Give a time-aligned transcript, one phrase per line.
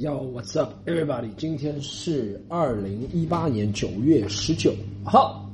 [0.00, 1.28] Yo, what's up, everybody？
[1.36, 5.50] 今天是二零一八年九月十九号，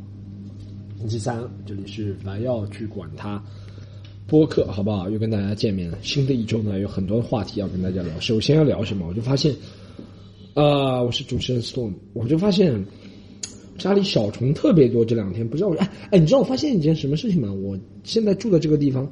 [0.98, 3.42] 星期三，这里是来要去管他
[4.26, 5.08] 播客，好不好？
[5.08, 5.96] 又跟大家见面了。
[6.02, 8.20] 新的一周呢，有很多话题要跟大家聊。
[8.20, 9.08] 首先要聊什么？
[9.08, 9.56] 我就发现，
[10.52, 12.84] 啊、我是主持人 Storm，我就发现
[13.78, 15.02] 家里小虫特别多。
[15.02, 17.50] 这两天不知道我哎哎，你知道我发现一件什么事情吗？
[17.50, 19.10] 我现在住的这个地方，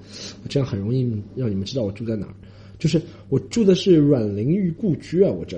[0.50, 2.34] 这样很容易让你们知道我住在哪儿。
[2.82, 5.56] 就是我住的是阮玲玉故居啊，我这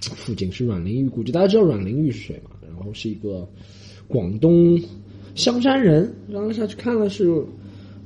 [0.00, 1.30] 附近是阮玲玉故居。
[1.30, 2.52] 大家知道阮玲玉是谁吗？
[2.66, 3.46] 然后是一个
[4.08, 4.80] 广东
[5.34, 7.44] 香山人，然后下去看了是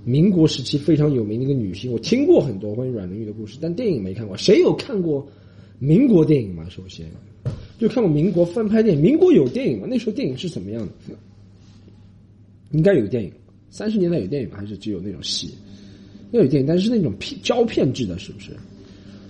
[0.05, 1.93] 民国时期非常有名的一个女星。
[1.93, 4.37] 我听过很多关于阮玲玉的故事，但电影没看过。
[4.37, 5.25] 谁有看过
[5.79, 6.67] 民国电影吗？
[6.69, 7.09] 首先，
[7.79, 9.01] 就看过民国翻拍电影。
[9.01, 9.87] 民国有电影吗？
[9.89, 11.15] 那时候电影是怎么样的？
[12.73, 13.31] 应该有电影。
[13.71, 14.57] 三十年代有电影吗？
[14.59, 15.55] 还是只有那种戏？
[16.35, 18.51] 要有电影，但是是那种片胶片制的，是不是？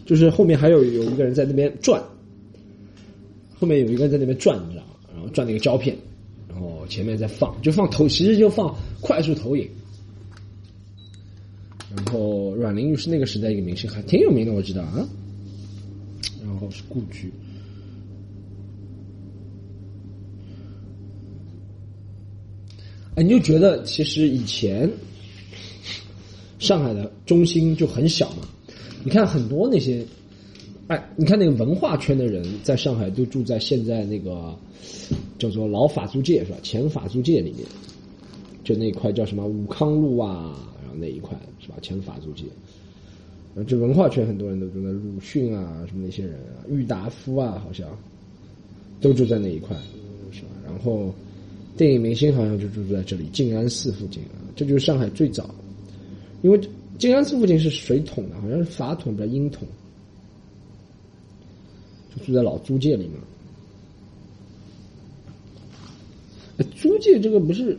[0.06, 2.02] 就是后面还有有一个人在那边转，
[3.58, 4.90] 后面有一个人在那边转，你知道吗？
[5.12, 5.96] 然后转那个胶片，
[6.48, 9.68] 然后前面再放，就放投，其实就放快速投影。
[11.94, 15.06] 然后阮玲玉是那个时代一个明星，还挺有名的，我知道啊。
[16.42, 17.30] 然后是故居。
[23.14, 24.90] 哎，你就觉得其实以前
[26.64, 28.48] 上海的中心就很小嘛？
[29.04, 30.02] 你看很多那些，
[30.86, 34.56] 哎，你看那个文化圈的人在上海都住在现在那个
[35.38, 36.58] 叫做老法租界是吧？
[36.62, 37.66] 前法租界里面，
[38.64, 41.74] 就那一块叫什么武康路啊，然后那一块是吧？
[41.82, 42.44] 前法租界，
[43.54, 47.86] 然后这文化圈很多人都住在鲁迅啊，什么那些人啊，郁达夫啊，好像
[49.02, 49.76] 都住在那一块，
[50.32, 50.48] 是吧？
[50.64, 51.14] 然后。
[51.76, 55.52] 电影明星好像就住在这里，静安寺附近啊，这就是上海最早，
[56.44, 56.60] 因为
[56.98, 59.66] 静安寺附近是水桶的，好像是法统，不是英统，
[62.14, 63.18] 就住在老租界里面。
[66.76, 67.78] 租界这个不是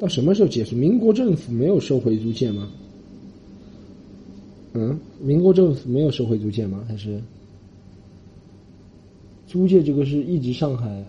[0.00, 0.74] 到什么时候结束？
[0.74, 2.68] 民国政府没有收回租界吗？
[4.72, 6.84] 嗯，民国政府没有收回租界吗？
[6.88, 7.22] 还是
[9.46, 11.04] 租界这个是一直上海？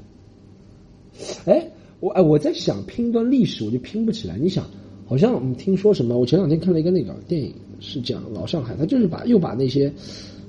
[1.46, 4.38] 哎，我哎，我在想拼一段历史，我就拼不起来。
[4.38, 4.70] 你想，
[5.08, 6.18] 好像我们听说什么？
[6.18, 9.92] 我前两天看了一个那个电影，是讲老上海，他就是把又把那些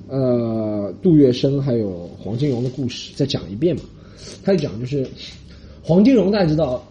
[0.07, 3.83] 呃杜月笙还有黄金荣的故事再讲一遍嘛。
[4.43, 5.07] 他就讲就是
[5.83, 6.83] 黄金荣，大家知道，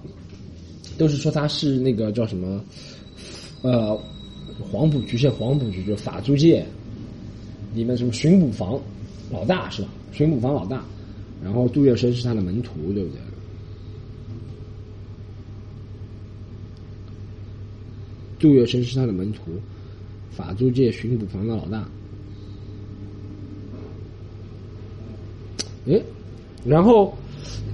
[0.97, 2.63] 都是说他是那个叫什么
[3.63, 3.99] 呃
[4.71, 6.65] 黄浦局县黄浦局，就法租界
[7.75, 8.81] 里面什么巡捕房
[9.31, 9.89] 老大是吧？
[10.13, 10.85] 巡捕房老大，
[11.43, 13.19] 然后杜月笙是他的门徒，对不对？
[18.39, 19.53] 杜月笙是他的门徒，
[20.31, 21.89] 法租界巡捕房的老大。
[25.87, 26.03] 哎，
[26.65, 27.17] 然后，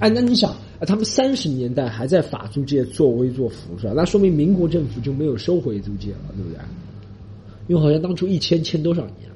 [0.01, 0.55] 哎，那你想，
[0.87, 3.93] 他们三十年代还在法租界作威作福是吧？
[3.97, 6.59] 那说明民国政府就没有收回租界了，对不对？
[7.69, 9.31] 因为好像当初一签签多少年，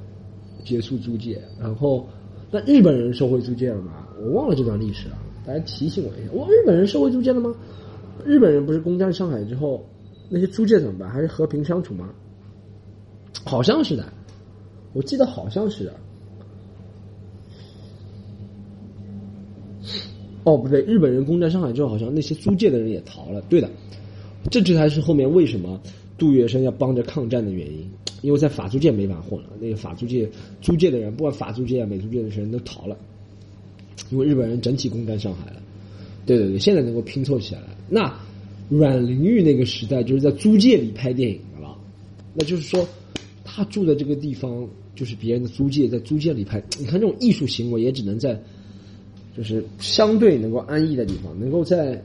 [0.65, 2.07] 结束租界，然后
[2.51, 4.07] 那日本人收回租界了吗？
[4.21, 6.31] 我忘了这段历史了，大家提醒我一下。
[6.33, 7.55] 我日本人收回租界了吗？
[8.25, 9.85] 日本人不是攻占上海之后？
[10.29, 11.09] 那些租界怎么办？
[11.09, 12.11] 还是和平相处吗？
[13.45, 14.13] 好像是的，
[14.93, 15.95] 我记得好像是的。
[20.43, 23.41] 哦，不对，日本人攻占上海之后，好像那些租界的人也逃了。
[23.43, 23.71] 对的，
[24.51, 25.81] 这这才是后面为什么
[26.19, 27.89] 杜月笙要帮着抗战的原因，
[28.23, 30.29] 因为在法租界没法混了，那个法租界
[30.61, 32.97] 租界的人，不管法租界啊、美租界的人都逃了，
[34.11, 35.63] 因为日本人整体攻占上海了。
[36.25, 38.26] 对对对，现在能够拼凑起来了，那。
[38.69, 41.77] 阮玲玉那个时代就是在租界里拍电影的了，
[42.35, 42.87] 那就是说，
[43.45, 46.63] 他住的这个地方就是别人的租界，在租界里拍。
[46.79, 48.37] 你看这种艺术行为也只能在，
[49.37, 52.03] 就是相对能够安逸的地方，能够在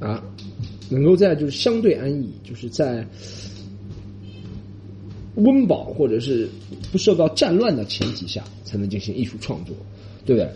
[0.00, 0.22] 啊，
[0.90, 3.06] 能够在就是相对安逸，就是在
[5.36, 6.46] 温饱或者是
[6.92, 9.74] 不受到战乱的前提下，才能进行艺术创作，
[10.26, 10.50] 对不对？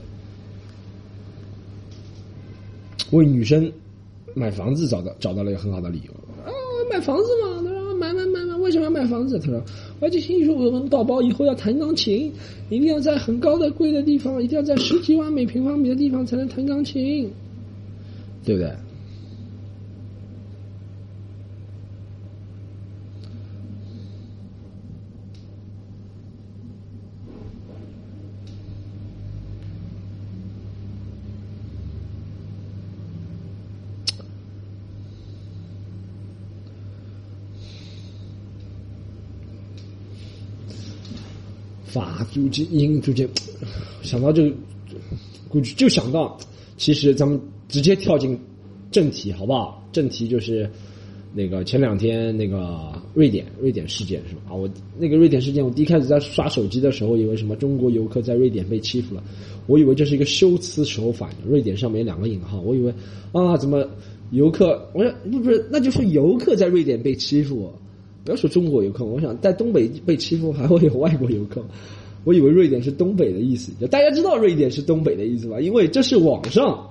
[3.11, 3.71] 为女生
[4.35, 6.13] 买房子找到找到了一个很好的理由
[6.45, 6.53] 啊，
[6.91, 9.39] 买房子嘛，他说买买买买，为什么要买房子？
[9.39, 9.63] 他说
[10.01, 12.33] 我要进行艺术文宝宝，以后要弹钢琴，
[12.71, 17.31] 一定要在很高的贵的地方，一定要在十几万每平方米的地方才能弹钢琴，
[18.45, 18.71] 对不对？
[41.89, 43.29] 法租界、英租界，
[44.03, 44.55] 想到这个，
[45.49, 46.39] 估计就想到，
[46.77, 48.39] 其实咱们直接跳进
[48.91, 49.83] 正题好不好？
[49.91, 50.71] 正题就是
[51.35, 54.43] 那个前两天那个瑞典瑞典事件是吧？
[54.51, 54.69] 啊，我
[54.99, 59.23] 那个瑞典事件，我第一开始在刷手机的时候，以为什么中国游客在瑞典被欺负了，
[59.67, 62.93] 我以为这是一个修辞手法，瑞典上面两个引号，我以为
[63.33, 63.89] 啊，怎么
[64.31, 64.87] 游客？
[64.93, 67.73] 我说不不是，那就是游客在瑞典被欺负。
[68.29, 71.65] 不要说中国游客，我想在东北被欺负还会有外国游客。
[72.25, 75.59] 我以为瑞典是东北的意思，大家知道瑞典是东北的意思吧？
[75.63, 76.87] 因为这是网上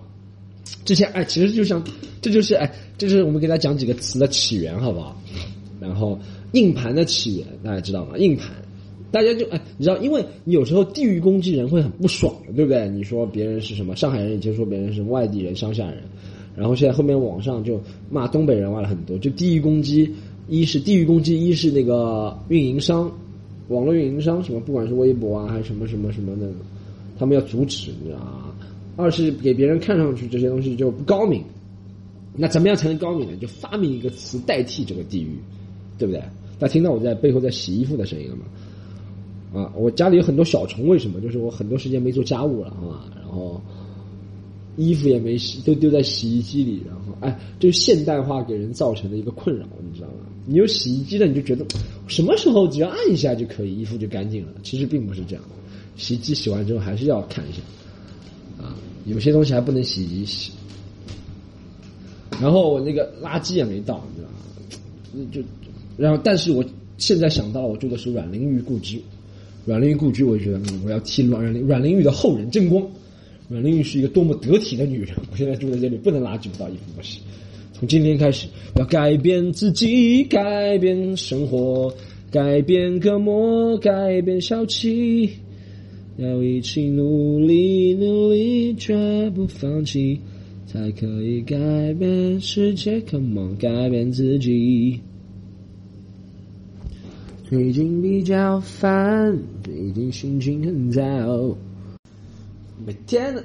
[0.84, 1.84] 之前哎，其实就像
[2.24, 5.16] 这就是哎，这是我们给大家讲几个词的起源，好不好？
[5.80, 6.18] 然后
[6.54, 8.18] 硬盘的起源大家知道吗？
[8.18, 8.48] 硬盘，
[9.12, 12.90] 大家就哎，你知道，因为你有时候地域攻击人会很不爽，对不对？
[12.90, 16.02] 你说别人是什么上海人，你就说别人是外地人、乡下人，
[16.56, 17.80] 然后现在后面网上就
[18.10, 20.12] 骂东北人骂了很多，就地域攻击。
[20.48, 23.12] 一是地域攻击，一是那个运营商，
[23.68, 26.50] 网络运营商什么，不管是微博啊还是什么什么什么的，
[27.20, 28.54] 他们要阻止，你知道吗？
[28.96, 31.44] 二是给别人看上去这些东西就不高明，
[32.36, 33.38] 那怎么样才能高明呢？
[33.38, 35.38] 就发明一个词代替这个地域，
[35.98, 36.22] 对不对？
[36.58, 38.46] 大家听到我在背后在洗衣服的声音了吗？
[39.54, 41.20] 啊，我家里有很多小虫，为什么？
[41.20, 43.62] 就是我很多时间没做家务了啊，然后。
[44.80, 50.14] 衣服也没洗，都丢在洗衣机里，然后，哎，就是现代化给人造成的一个困扰，你知道吗？
[50.48, 51.66] 你有洗衣机了，你就觉得
[52.08, 54.54] 什么时候只要按一下就可以，衣服就干净了。
[54.64, 55.44] 其实并不是这样，
[55.98, 57.60] 洗衣机洗完之后还是要看一下，
[58.64, 58.74] 啊，
[59.06, 60.52] 有些东西还不能洗衣机洗。
[62.42, 65.30] 然后我那个垃圾也没倒，你知道吗？
[65.34, 65.42] 就，
[65.98, 66.64] 然后，但是我
[66.98, 69.02] 现在想到，我住的是阮玲玉故居，
[69.66, 72.88] 阮玲玉故居，我就觉得，嗯，我要替阮玲阮玲玉的后人争光。
[73.50, 75.16] 阮玲玉是一个多么得体的女人！
[75.32, 77.22] 我现在住在这里，不能垃圾不到衣服不洗。
[77.80, 81.94] 从今天开始，要改变自己，改变生活，
[82.32, 85.30] 改变隔膜，改变小气，
[86.18, 90.20] 要一起努力，努力绝不放弃，
[90.66, 93.00] 才可以改变世界。
[93.02, 95.00] Come on，改变自己。
[97.48, 101.04] 最近比较烦，最近心情很糟。
[102.84, 103.44] 每天的，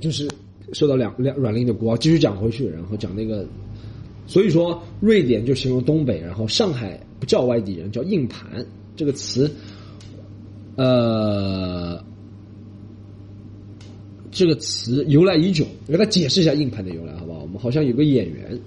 [0.00, 0.28] 就是
[0.72, 3.46] 受到两两软令的锅，继续讲回去，然后讲那个，
[4.26, 8.64] 所以说瑞典就形容东北，然后上海不叫外地人，叫硬盘
[8.96, 9.50] 这个词，
[10.76, 12.02] 呃，
[14.30, 17.40] 这个词由来已久，我给他解释一下硬盘的由来，好不好？
[17.40, 18.58] 我们好像有个演员，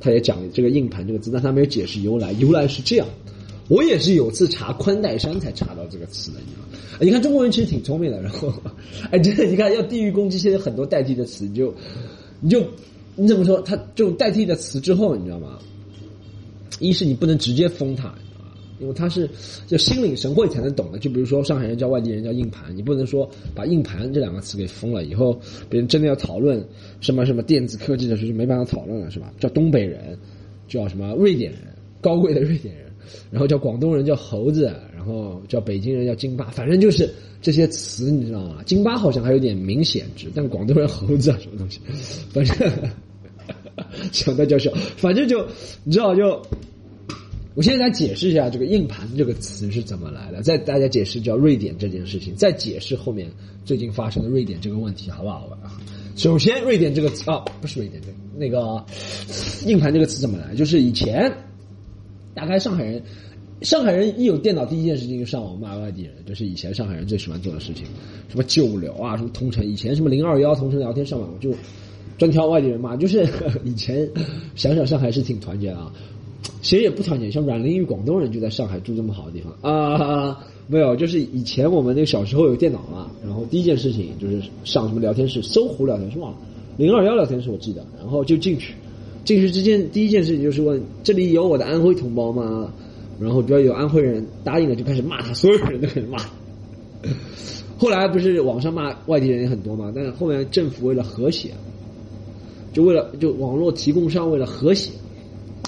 [0.00, 3.06] 他也讲这个硬盘这个字，但他没有解释由来，由来是这样。
[3.68, 6.98] 我也是有次查宽带山才查到这个词的，你知道吗？
[7.00, 8.52] 你看中国人其实挺聪明的，然后，
[9.10, 11.74] 哎，真的，你看要地域攻击，现在很多代替的词，你就，
[12.40, 12.62] 你就，
[13.16, 13.60] 你怎么说？
[13.62, 15.58] 他就代替的词之后，你知道吗？
[16.78, 18.14] 一是你不能直接封他，
[18.80, 19.28] 因为他是
[19.66, 20.98] 就心领神会才能懂的。
[20.98, 25.40] 就比如说上海人叫外地人叫硬盘，你不能说把硬盘这两个词给封了，以后
[25.70, 26.62] 别人真的要讨论
[27.00, 29.32] 什么什么电子科技的时候就没办法讨论了，是吧？
[29.40, 30.18] 叫东北人，
[30.68, 31.60] 叫什么瑞典人，
[32.00, 32.84] 高贵的瑞典人。
[33.30, 37.12] 然后叫广东人叫猴子，然后叫北京人叫京巴，反正就是
[37.42, 38.62] 这些词，你知道吗？
[38.64, 41.80] 京巴好像还有点明显值，但广东人猴子啊，什么东西？
[42.32, 42.72] 反正
[44.12, 45.46] 想到叫笑，反正就
[45.82, 46.40] 你知道就，
[47.54, 53.30] 我现在来解释一下这个硬盘这个词是怎么来的，再大家解释叫瑞典这件事情，再解释后面
[53.64, 55.48] 最近发生的瑞典这个问题，好不好？
[56.16, 58.84] 首先，瑞典这个词啊，不是瑞典这那个
[59.66, 60.54] 硬盘这个词怎么来？
[60.54, 61.30] 就是以前。
[62.34, 63.02] 大概上海人，
[63.62, 67.84] 上海人一有电脑，第一件事情就上网骂外地人，这是以前上海人最喜欢做的事情。
[68.28, 71.52] 什么九流啊，什么同城，以前什么零二幺同城聊天上网就
[72.18, 72.96] 专挑外地人骂。
[72.96, 73.26] 就是
[73.64, 74.08] 以前
[74.56, 75.92] 想想上海是挺团结啊，
[76.62, 77.30] 谁也不团结。
[77.30, 86.38] 像阮玲玉广东人就在上海住这么好的地方啊， 没有，就是以前我们那个小时候有电脑嘛，然后第一件事情就是上什么聊天室，搜狐聊天室忘了，
[86.76, 88.74] 零二幺聊天室我记得，然后就进去。
[89.24, 92.72] 进去之前，第一件事情就是问这里有我的安徽同胞吗？
[93.20, 96.18] 然后只要有安徽人答应了，就开始骂他，所有人都开始骂。
[97.78, 99.92] 后来不是网上骂外地人也很多嘛？
[99.94, 101.50] 但是后面政府为了和谐，
[102.72, 104.90] 就为了就网络提供商为了和谐，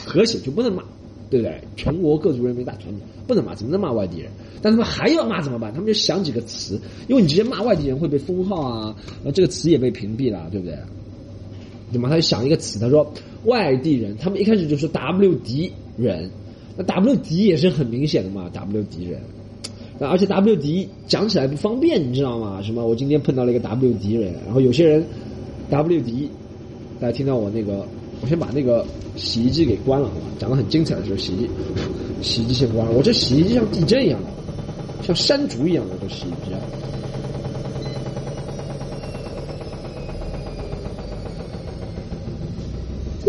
[0.04, 0.82] 和谐就不能骂，
[1.30, 1.60] 对不对？
[1.76, 4.30] 全国各族人民大团结，不能骂，怎么能骂外地人？
[4.60, 5.72] 但他们还要骂怎么办？
[5.72, 8.96] 他们就想几个词，因为你直接骂外地人会被封号啊，
[9.32, 10.76] 这个词也被屏蔽了，对不对？
[11.92, 12.08] 对吗？
[12.08, 13.08] 他就想一个词，他说。
[13.46, 16.30] 外地人，他们一开始就说 W 敌人，
[16.76, 19.20] 那 W 敌也是很明显的嘛，W 敌人，
[19.98, 22.60] 那而且 W 敌讲起来不方便，你知道吗？
[22.62, 22.86] 什么？
[22.86, 25.04] 我今天碰到了一个 W 敌人，然后有些人
[25.70, 26.28] W 敌，
[27.00, 27.86] 大家听到我那个，
[28.20, 28.84] 我先把那个
[29.16, 30.26] 洗衣机给关了，好吧？
[30.38, 31.48] 讲的很精彩的时候，洗衣
[32.22, 34.28] 洗衣机先关了，我这洗衣机像地震一样的，
[35.02, 36.60] 像山竹一样的这洗衣机啊。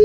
[0.00, 0.04] 嗯，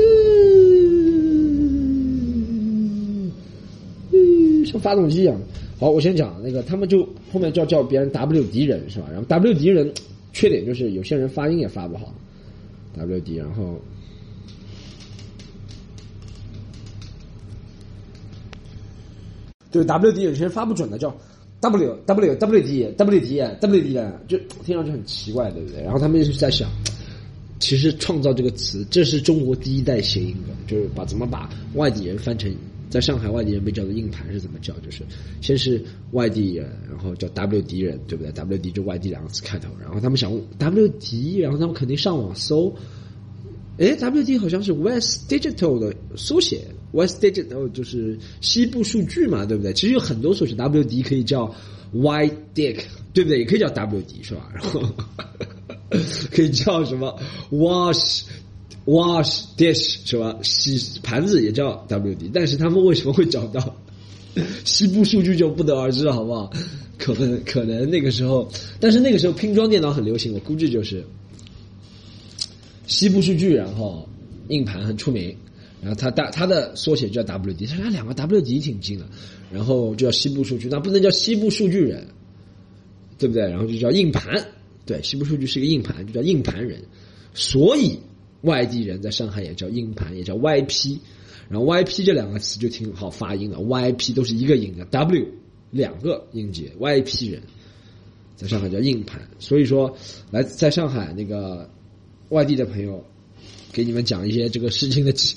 [4.12, 5.40] 嗯，像发动机一样。
[5.78, 9.06] 好，我先讲那个，他们就后面就要叫别人 W 敌人是吧？
[9.10, 9.92] 然后 W 敌人
[10.32, 12.12] 缺点就是有些人发音也发不好
[12.96, 13.80] ，W D，然后
[19.70, 21.14] 对 W D 有些人发不准的叫
[21.60, 23.94] W W W D W D W D
[24.26, 25.82] 就听上去很奇怪，对不对？
[25.82, 26.68] 然后他们就是在想。
[27.60, 32.54] 其实创造这个词，这是中国第一代谐音梗，就是把怎么把外地人翻成
[32.90, 34.72] 在上海外地人被叫做硬盘是怎么叫？
[34.80, 35.02] 就是
[35.40, 42.74] 先是外地人，然后叫 W 敌人，对不对？W D 就外地两个字开头，然后他们想 W D，然后他们肯定上网搜，
[43.78, 49.72] 哎，W D 好像是 West Digital 的缩写，West Digital 就是西部数据嘛，对不对？
[49.72, 51.52] 其实有很多缩写，W D 可以叫
[51.92, 52.80] Y Dick，
[53.12, 53.40] 对不对？
[53.40, 54.48] 也可以叫 W D 是吧？
[54.54, 54.82] 然后。
[56.32, 57.16] 可以叫什么
[57.50, 58.24] wash
[58.86, 60.38] wash dish 是吧？
[60.42, 63.74] 洗盘子也叫 WD，但是他们为什么会找到
[64.64, 66.50] 西部数据就不得而知了，好不好？
[66.98, 68.48] 可能可能那个时候，
[68.80, 71.04] 但是那个时候拼装电脑很流行，我估计就是
[72.86, 74.08] 西部数据，然后
[74.48, 75.34] 硬盘很出名，
[75.82, 79.06] 然后它大它的缩写叫 WD，它俩两个 WD 挺近的，
[79.52, 82.06] 然后就叫西部数据，那不能叫西部数据人，
[83.18, 83.42] 对不对？
[83.42, 84.46] 然后就叫硬盘。
[84.86, 86.78] 对，西部数据是一个硬盘，就叫硬盘人，
[87.32, 87.98] 所以
[88.44, 90.98] 外地人在上海也叫硬盘，也叫 YP，
[91.48, 95.26] 然后 YP 这两个词就挺好发音的，YP 都是一个音的，W
[95.70, 97.42] 两个音节，YP 人
[98.36, 99.96] 在上海叫硬盘，所以说
[100.30, 101.68] 来在上海那个
[102.28, 103.04] 外地的朋友
[103.72, 105.36] 给你们讲一些这个事情的起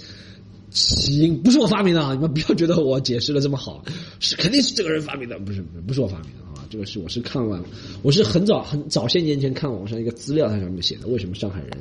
[0.69, 3.83] 起因，不是我发明的啊，你们不要觉得我解释的这么好，
[4.19, 6.67] 是肯定是这个人发明的，不是不是不是我发明的啊。
[6.69, 7.63] 这个是我是看完，
[8.03, 11.71] 我是很早很早些年前看网上一个资料，它上面写的，为什么上海人，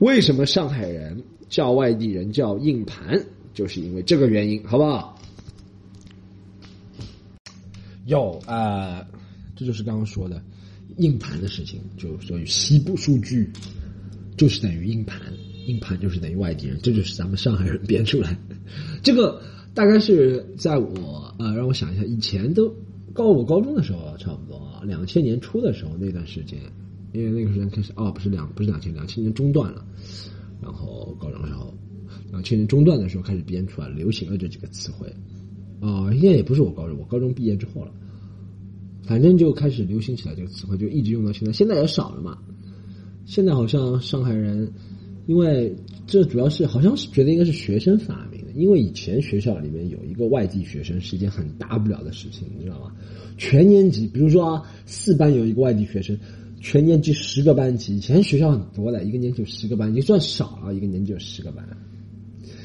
[0.00, 3.22] 为什么上海人叫外地人叫硬盘，
[3.54, 5.16] 就是因为这个原因，好不好？
[8.06, 9.06] 有啊，
[9.54, 10.42] 这就是刚刚说的
[10.96, 13.50] 硬盘的事情，就所以西部数据
[14.36, 15.20] 就是等于硬盘，
[15.66, 18.36] 硬盘就是等于外地人，这就是咱们上海人编出来，
[19.02, 19.42] 这个
[19.74, 22.74] 大概是在我呃，让我想一下，以前都。
[23.12, 26.60] 高我高中的时候差不多，两千年初的时候那段时间，
[27.12, 29.84] 因为那个时间开始哦，不是两不是两千两千年中断了，
[30.62, 31.74] 然后高中时候
[32.30, 35.06] 两千年中段的时候开始编出来流行了这几个词汇，
[35.80, 37.92] 啊，应该也不是我高中，我高中毕业之后了，
[39.02, 42.38] 反正就开始流行起来这个词汇，就一直用到现在，现在也少了嘛，
[43.24, 44.72] 现在好像上海人，
[45.26, 45.74] 因为
[46.06, 48.50] 这主要是好像是觉得应该是学生发明的。
[48.54, 52.92] 因为以前学校里面有一个外地学生是一件很大不了的事情，你知道吗？
[53.38, 56.18] 全年级，比如说啊，四班有一个外地学生，
[56.60, 61.66] 全年级十个班级，以前学校很多的，一个年级有十个班，已经算少了，一个年级有十个班。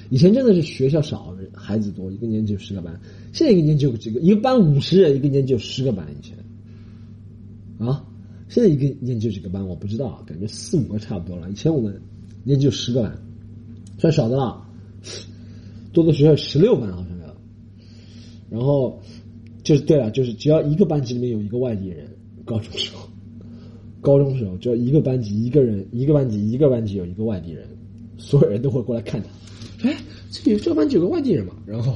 [0.09, 2.99] 以前真的是学校少，孩子多，一个年级有十个班。
[3.33, 4.19] 现在一个年级有几个？
[4.19, 6.05] 一个班五十人，一个年级有十个班。
[6.11, 6.37] 以前
[7.79, 8.05] 啊，
[8.47, 9.65] 现在一个年级有几个班？
[9.65, 11.49] 我不知道，感觉四五个差不多了。
[11.49, 11.99] 以前我们
[12.43, 13.17] 年级有十个班，
[13.97, 14.63] 算少的了。
[15.91, 17.25] 多的学校十六班好像有，
[18.49, 19.01] 然后
[19.63, 22.05] 就是对了，就是只要一个班级里面有一个外地人，
[22.43, 23.09] 高中时候，
[24.05, 27.67] 高中时候只要一个班级一个人，一个班级一个班级有一个外地人，
[28.19, 29.89] 所有人都会过来看他。
[29.89, 29.97] 哎，
[30.29, 31.53] 这里这班级有个外地人嘛？
[31.65, 31.95] 然后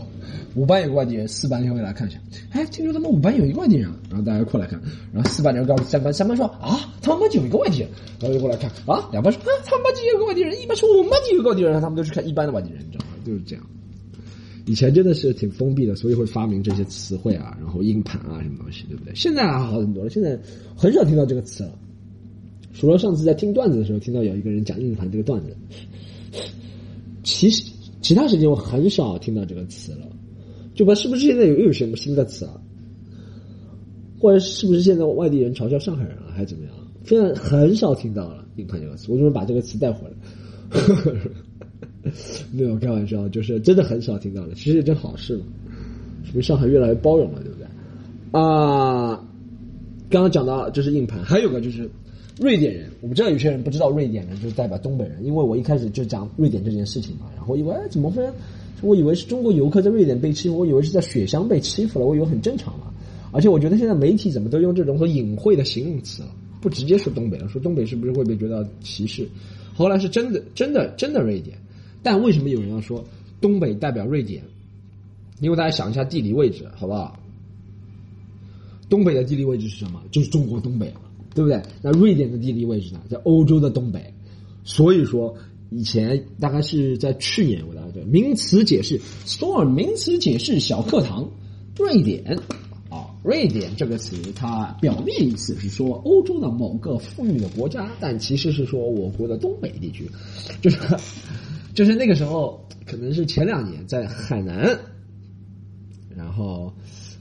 [0.55, 2.19] 五班有个外地人，四班就会来看一下。
[2.49, 4.81] 哎，听说他们五班有一个外地人，然后大家过来看。
[5.13, 7.89] 然后四班的人告诉三班，三班说啊，他们班级有一个外地人，
[8.19, 8.69] 然后就过来看。
[8.87, 13.11] 啊，两班说啊，他们班级有个外地人，一班说我们班级有个外地人，他们都去看一班的外地人，你知道吗？
[13.23, 13.63] 就是这样。
[14.65, 19.13] 以前真的是挺封闭的，所以会发明这些词汇啊，然后硬盘啊什么东西，对不对？
[19.15, 20.37] 现在好很多了，现在
[20.75, 21.71] 很少听到这个词了。
[22.79, 25.53] 除了上次在听段子的时候听到有一个人讲硬盘这个段子，
[27.23, 27.69] 其实
[27.99, 30.07] 其他时间我很少听到这个词了。
[30.73, 32.53] 就不是不是现在有又有什么新的词啊？
[34.17, 36.73] 或者是不是现在外地人嘲笑上海人了，还是怎么样？
[37.03, 40.13] 现在很少听到了硬盘这个词，我准备把这个词带回来。
[42.53, 45.43] 没有开玩笑，就是真的很少听到了，其实也件好事嘛，
[46.23, 47.67] 说明上海越来越包容了，对不对？
[48.31, 49.17] 啊，
[50.09, 51.89] 刚刚讲到就是硬盘，还有个就是
[52.39, 58.25] 瑞典人，我不知道有些人不知道瑞典人就是代表东北人，因为我一开始就讲瑞典这件事情嘛，然后以为怎么会？
[58.81, 62.93] 我以为是中国游客在瑞典被欺负，我以为是在雪乡被欺负了，我以为很正常嘛。
[63.31, 66.29] 而且我觉得现在媒体怎么都用这种很隐晦的形容词了，
[66.61, 69.27] 不直接说东北了，说东北是不是会被觉得歧视？
[69.75, 71.57] 后来是真的，真的，真的瑞典。
[72.01, 73.03] 但为什么有人要说
[73.41, 74.41] 东北代表瑞典？
[75.41, 77.19] 因为大家想一下地理位置，好不好？
[78.89, 80.01] 东北的地理位置是什么？
[80.09, 80.91] 就是中国东北，
[81.33, 81.61] 对不对？
[81.81, 84.13] 那瑞典的地理位置呢，在欧洲的东北。
[84.63, 85.35] 所以说，
[85.71, 91.27] 以前大概是在去年，我大概对名词解释，索尔名词解释小课堂，
[91.77, 92.37] 瑞典
[92.89, 100.09] 啊，瑞典这个词，它表面意思是说欧洲的某个富裕的国家，但其实是说我国的东北地区，
[100.61, 100.77] 就是
[101.73, 104.77] 就是那个时候，可能是前两年在海南，
[106.15, 106.71] 然后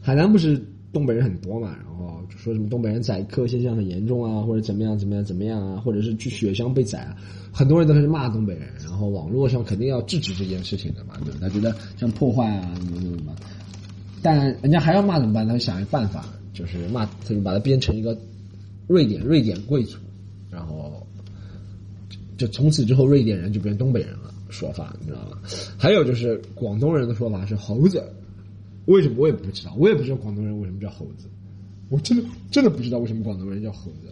[0.03, 0.63] 海南不是
[0.93, 7.17] 东北人很多嘛，然后就说什么东北人宰客现象很严重啊，或者怎么样怎么样怎么样啊，或者是去雪乡被宰啊，
[7.53, 11.39] 很多人都开始骂东北人，然后网络上肯定要制止这件事情的嘛，对吧？
[11.43, 13.35] 他觉得像破坏啊什么什么什么，
[14.23, 15.47] 但人家还要骂怎么办？
[15.47, 18.17] 他就想一办法，就是骂，他就把它编成一个
[18.87, 19.99] 瑞典瑞典贵族，
[20.51, 21.07] 然后
[22.39, 25.37] 就从此之后瑞典人就变东北人了，说法你知道吗？
[25.77, 28.03] 还有就是广东人的说法是猴子。
[28.89, 29.75] 为什么我也不知道？
[29.79, 31.29] 我也不知道广东人为什么叫猴子，
[31.91, 34.09] 我真的真的不知道为什么广东人叫猴子。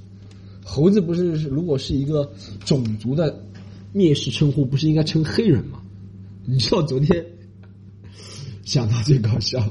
[0.63, 2.31] 猴子不是如果是一个
[2.67, 3.43] 种族的
[3.95, 5.81] 蔑视称呼，不是应该称黑人吗？
[6.45, 7.25] 你知道昨天
[8.65, 9.67] 想到最搞笑，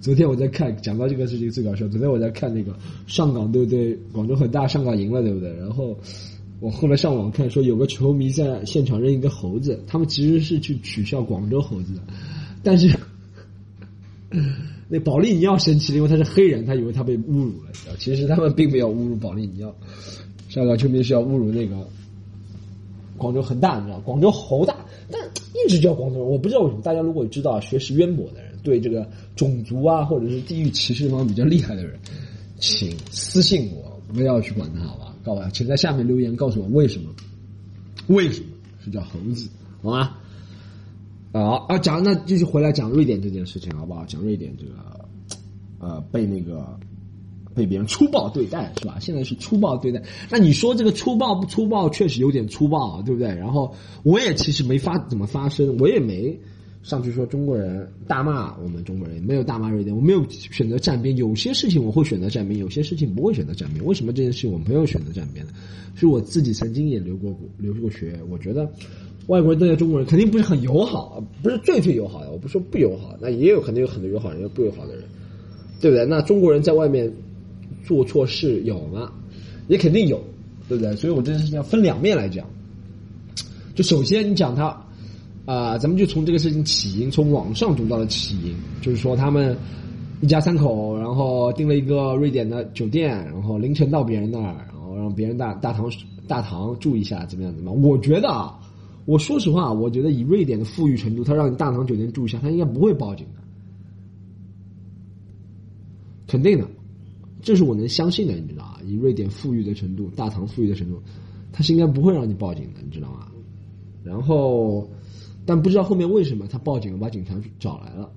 [0.00, 1.86] 昨天我在看讲到这个事情最搞笑。
[1.86, 3.96] 昨天我在看那个上港对不对？
[4.12, 5.56] 广州恒大上港赢了对不对？
[5.58, 5.96] 然后
[6.58, 12.02] 我后来上网看说有个球迷在现场扔一个猴子，他们其实是去取笑广州猴子的，
[12.64, 12.92] 但是。
[14.88, 17.70] 那保利尼奥生气了，因为他是黑人，他以为他被侮辱了。
[17.98, 19.74] 其实他们并没有侮辱保利尼奥，
[20.48, 21.76] 香港球迷是要侮辱那个
[23.16, 24.00] 广州恒大，你知道？
[24.00, 24.76] 广州猴大，
[25.10, 25.20] 但
[25.54, 26.82] 一直叫广州人，我不知道为什么。
[26.82, 31.98] 大家如果知道学识渊博的人，对这个种族啊或者是地域歧视方比较厉害的人，
[32.58, 35.14] 请私信我，不要去管他，好吧？
[35.24, 37.10] 告诉我，请在下面留言告诉我为什么？
[38.08, 38.46] 为什么
[38.84, 39.48] 是叫猴子？
[39.82, 40.17] 好吗？
[41.42, 41.78] 啊啊！
[41.78, 44.04] 讲那继续回来讲瑞典这件事情好不好？
[44.06, 45.08] 讲瑞典这个，
[45.78, 46.78] 呃，被那个
[47.54, 48.98] 被别人粗暴对待是吧？
[49.00, 50.02] 现在是粗暴对待。
[50.30, 51.88] 那你说这个粗暴不粗暴？
[51.90, 53.28] 确实有点粗暴，对不对？
[53.28, 56.38] 然后我也其实没发怎么发声，我也没
[56.82, 61.16] 上去说中国人大骂我们中国人，没有大骂瑞典，我没有选择站边。
[61.16, 63.84] 有些事情我会选择站边，有些事情不会选择站边。
[63.84, 65.52] 为什么这件事情我没有选择站边呢？
[65.94, 68.70] 是我自己曾经也留过留过学，我觉得。
[69.26, 72.30] 外国人对待中国人肯定不是很友好，不是最最友好的。
[72.32, 75.04] 我不说不友好，那也有肯定有很多友好人，有不友好的人，
[75.80, 76.06] 对不对？
[76.06, 77.12] 那中国人在外面？
[77.84, 79.10] 做错事有吗？
[79.68, 80.22] 也肯定有，
[80.68, 80.94] 对不对？
[80.96, 82.14] 所以我这件事情要分两面？
[82.14, 82.46] 来讲。
[83.74, 84.78] 就首先你讲他
[85.48, 89.56] 啊，咱们就从这个事情起因，从网上读到了起因，就是说他们
[90.20, 95.90] 一家三口，然后订了一个瑞典的酒店，然后凌晨到别人那儿，然后让别人大大堂
[96.26, 97.54] 大堂住一下，怎么样？
[97.56, 97.82] 怎么样？
[97.82, 98.60] 我觉得啊。
[99.06, 103.40] 我说实话，我觉得以瑞典的富裕程度，他让你大堂酒店住一下，他应该不会报警的，
[106.26, 106.68] 肯定的，
[107.40, 108.78] 这是我能相信的，你知道啊？
[108.84, 111.00] 以瑞典富裕的程度，大堂富裕的程度，
[111.52, 113.28] 他是应该不会让你报警的，你知道吗？
[114.04, 114.86] 然后，
[115.48, 118.12] 但不知道后面为什么他报警了，把警察找来了。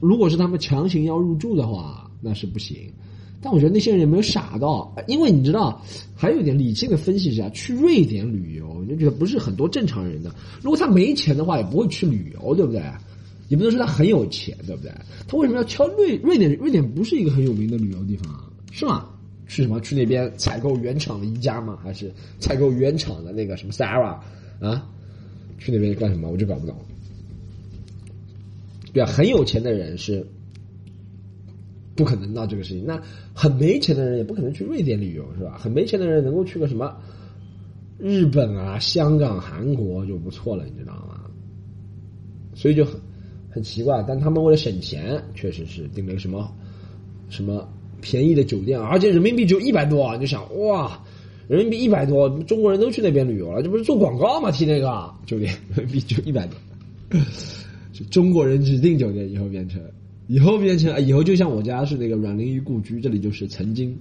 [0.00, 2.90] 如果是他们强行要入住的话，那是不行。
[3.42, 5.82] 但我觉得那些人也没有傻到，因为你知道，
[6.16, 10.34] 还有一点理性的分析一下，去瑞典旅游，你就觉得不是很多正常人的。
[10.62, 12.82] 如果他没钱的话，也不会去旅游，对不对？
[13.48, 14.90] 也不能说他很有钱，对不对？
[15.28, 16.50] 他为什么要挑瑞瑞典？
[16.56, 18.34] 瑞典不是一个很有名的旅游地方，
[18.72, 19.06] 是吗？
[19.46, 19.78] 去什么？
[19.82, 21.78] 去那边采购原厂的宜家吗？
[21.82, 24.18] 还是采购原厂的那个什么 Sarah
[24.60, 24.88] 啊？
[25.60, 26.28] 去那边干什么？
[26.28, 26.74] 我就搞不懂。
[28.92, 30.26] 对啊，很有钱的人是。
[31.96, 32.98] 不可能闹这个事情，那
[33.34, 35.58] 很没钱的人也不可能去瑞典旅游，是吧？
[35.58, 36.96] 很没钱的人能够去个什么
[37.98, 41.20] 日本啊、香港、韩国就不错了，你知道吗？
[42.54, 42.98] 所以就很
[43.50, 46.50] 很奇怪，但他们为了省钱，确实是订了个什么
[47.28, 47.68] 什么
[48.00, 51.04] 便宜的酒店，而且人民币只有一百多，你就想哇，
[51.50, 54.52] 人民币一百多，中国人都去那边旅游了，这不是做广告吗？
[54.52, 57.20] 提那个酒店 人民币就一百多，
[57.92, 59.82] 就中国人指定酒店以后变成。
[60.28, 63.98] 以后变成以后就像我家是那个阮玲玉故居，这里就是曾经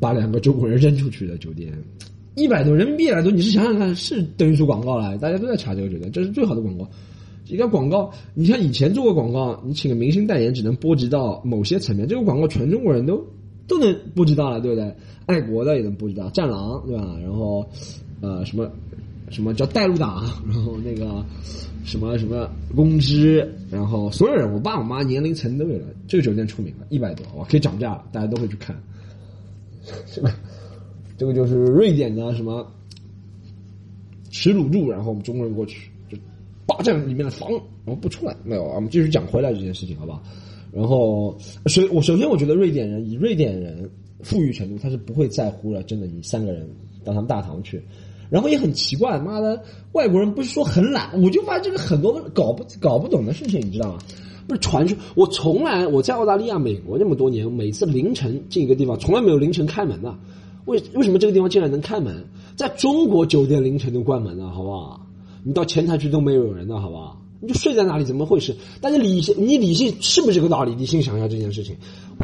[0.00, 1.70] 把两个中国人扔出去的酒店，
[2.34, 6.88] 一百多人民币来多，你是想想看，是等于说广告了，大家都在查这个酒店，这是最好的广告。
[7.46, 13.22] 一个广告，你像以前做过广告，你请个明星代言，只能波及到某些层面，这个广告全中国人都
[13.66, 14.94] 都能波及到了，对不对？
[15.26, 17.16] 爱国的也能波及到，战狼对吧？
[17.22, 17.66] 然后
[18.20, 18.70] 呃什么
[19.30, 21.24] 什么叫带路党， 然后那个。
[21.86, 25.84] 什么什么公知，然后所有人，我爸我妈年龄层都有了。
[26.08, 28.74] 这个酒店出名了，一百多，哇，可以涨价了，大家都会去看。
[30.06, 30.34] 是吧？
[31.18, 32.66] 这个就是瑞典的什么
[34.30, 36.16] 耻辱柱，然后我们中国人过去就
[36.64, 37.50] 霸占里面的房，
[37.84, 38.34] 然后不出来。
[38.44, 40.22] 没有，我们继续讲回来这件事情，好不好？
[40.74, 43.88] 然后首我首先我觉得瑞典人以瑞典人
[44.22, 46.68] 富裕程度，他是不会在乎了，真的你三个人
[47.04, 47.80] 到他们大堂去。
[48.30, 53.98] 然后也很奇怪，妈的，外国人不是说很懒，我就发现这个很多搞不搞不懂的事情，你知道吗？
[54.48, 60.12] 不是传说，我从来我在澳大利亚、美国这么多年，每次凌晨进一个地方，从来没有凌晨开门的。
[60.64, 62.24] 为为什么这个地方竟然能开门？
[62.56, 65.06] 在中国酒店凌晨都关门了，好不好？
[65.44, 67.23] 你到前台去都没有人的，好不好？
[67.40, 68.56] 你就睡在哪里，怎么回事？
[68.80, 70.74] 但是理性，你理性是不是这个道理？
[70.74, 71.76] 理性想一下这件事情，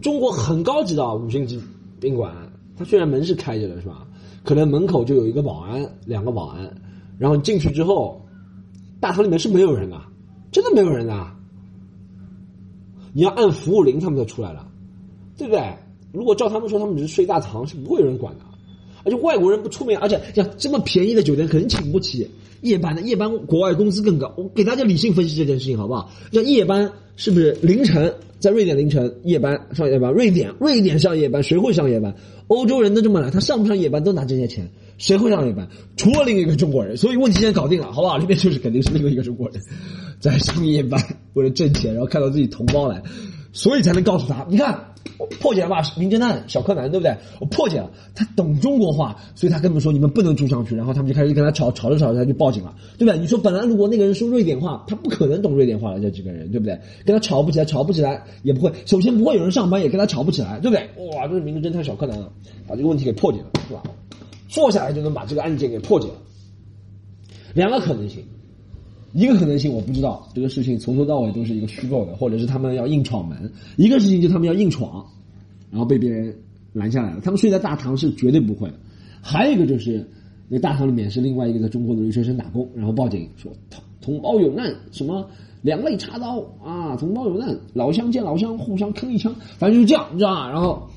[0.03, 1.61] 中国很高级的五星级
[2.01, 2.35] 宾馆，
[2.77, 4.07] 它虽然门是开着的，是吧？
[4.45, 6.75] 可能门口就有一个保安，两个保安，
[7.19, 8.25] 然后进去之后，
[8.99, 10.01] 大堂里面是没有人的，
[10.51, 11.27] 真的没有人的。
[13.13, 14.67] 你要按服务铃，他们才出来了，
[15.37, 15.77] 对不对？
[16.13, 18.45] 如果照他们说，他们只是睡大堂，是不会有人管的。
[19.05, 22.29] 而且外国人不出名，而且像这么便宜的酒店，肯定请不起
[22.61, 23.03] 夜班的。
[23.03, 24.33] 夜班国外工资更高。
[24.37, 26.11] 我给大家理性分析这件事情，好不好？
[26.33, 30.13] 像夜班是不是凌晨在瑞典凌晨夜班上夜班？
[30.13, 32.15] 瑞典瑞典上夜班，谁会上夜班？
[32.49, 35.69] 欧洲人都这么懒，他上不上夜班都拿这些钱，谁会上夜班？
[35.97, 36.97] 除了另一个中国人。
[36.97, 38.19] 所以问题现在搞定了，好不好？
[38.19, 39.61] 里面就是肯定是另外一个中国人
[40.21, 41.03] 在上夜班，
[41.35, 43.03] 为了挣钱，然后看到自己同胞来。
[43.53, 45.83] 所以才能告诉他，你看，我破解了吧？
[45.97, 47.15] 名侦探小柯南，对不对？
[47.41, 53.19] 我破解了，他懂中国话，所以他跟他们说你们不能住上去，然后他们就开始跟他吵，吵着吵着他就报警了，对不对？
[53.19, 56.79] 你说本来如果那个人说瑞典话，他不可能懂瑞典话的这几个人，对不对？
[57.05, 60.89] 跟他吵不起来，吵不起来也不会，首先不会有人上班，也跟他吵不起来，对不对？
[61.17, 62.29] 哇，这是名侦探小柯南啊，
[62.67, 63.83] 把这个问题给破解了，是吧？
[64.49, 66.15] 坐下来就能把这个案件给破解了，
[67.55, 68.25] 两个可能性。
[69.13, 73.51] 一个可能性我不知道，这个事情从头到尾都是一个虚构的，或者是他们要硬闯门。
[73.77, 75.05] 一个事情就他们要硬闯，
[75.71, 76.33] 然后被别人
[76.73, 77.21] 拦下来了。
[77.21, 78.75] 他们睡在大堂是绝对不会的。
[79.21, 80.09] 还有一个就是，
[80.49, 85.29] 那大堂里面是另外一个在中国的留学生打工，然后报警说同同胞有难，什么
[85.61, 90.49] 两肋插刀啊，同胞有难，老乡见老乡，互相坑一枪，反正就是这样，你知道吧？
[90.49, 90.89] 然后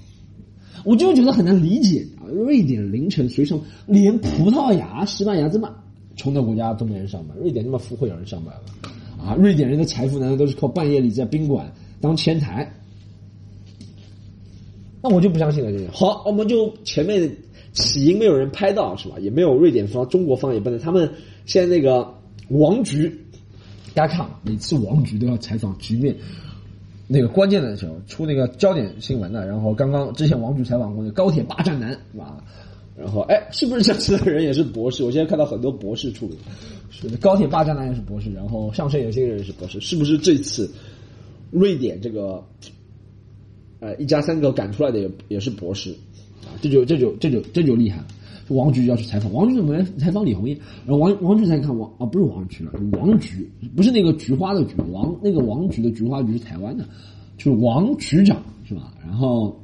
[0.85, 5.69] 我就觉得很难理解啊，瑞典凌晨随从，连葡萄牙、西班牙这么。
[6.15, 9.25] 穷的国家都没人上班，瑞典那么富会有人上班吗？
[9.25, 11.71] 啊，瑞典人的财富难道都是靠半夜里在宾馆
[12.01, 12.69] 当前台？
[15.01, 15.71] 那我就不相信了。
[15.71, 17.29] 这些好，我们就前面
[17.71, 19.17] 起因没有人拍到是吧？
[19.19, 20.79] 也没有瑞典方、中国方也不能。
[20.79, 21.09] 他们
[21.45, 22.13] 现在那个
[22.49, 23.09] 王局，
[23.93, 26.15] 大家看，每次王局都要采访局面
[27.07, 29.45] 那个关键的时候出那个焦点新闻的。
[29.45, 32.43] 然后刚刚之前王局采访过那个高铁霸占男是吧？
[32.95, 35.03] 然后，哎，是不是这次的人也是博士？
[35.03, 36.35] 我现在看到很多博士出炉，
[36.91, 40.71] 是高铁霸占男也是博士，然后上升有些人也是博士，是不是这次
[41.49, 42.43] 瑞典这个
[43.79, 45.89] 呃一家三个赶出来的也也是博士
[46.43, 46.53] 啊？
[46.61, 48.07] 这就这就这就这就厉害了。
[48.49, 50.55] 王局要去采访，王局怎么来采访李红艳？
[50.85, 56.85] 然后王王局才看王啊，不是王局了，王局不是那个菊花的菊，王那个王局的菊花局是台湾的，
[57.37, 58.93] 就是王局长是吧？
[59.01, 59.57] 然后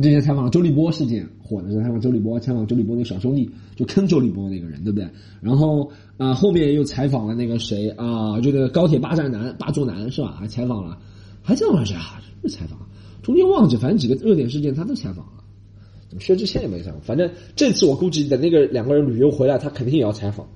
[0.00, 1.28] 之前采访周立波事件。
[1.42, 5.08] 火的时候采访周立波，采访周立波那个小兄弟，就坑周立波那个人，对不对？
[5.40, 10.36] 然后啊，后面又采访了那个谁啊，就那个高铁霸占男、霸座男是吧？
[10.40, 10.98] 还采访了，
[11.40, 12.20] 还采访谁啊？
[12.42, 12.76] 是采访，
[13.22, 15.32] 中间忘记，反正几个热点事件他都采访了。
[16.18, 20.48] 薛之谦也没采访，反正这次我估计等那个两个人旅游回来，他肯定也要采访。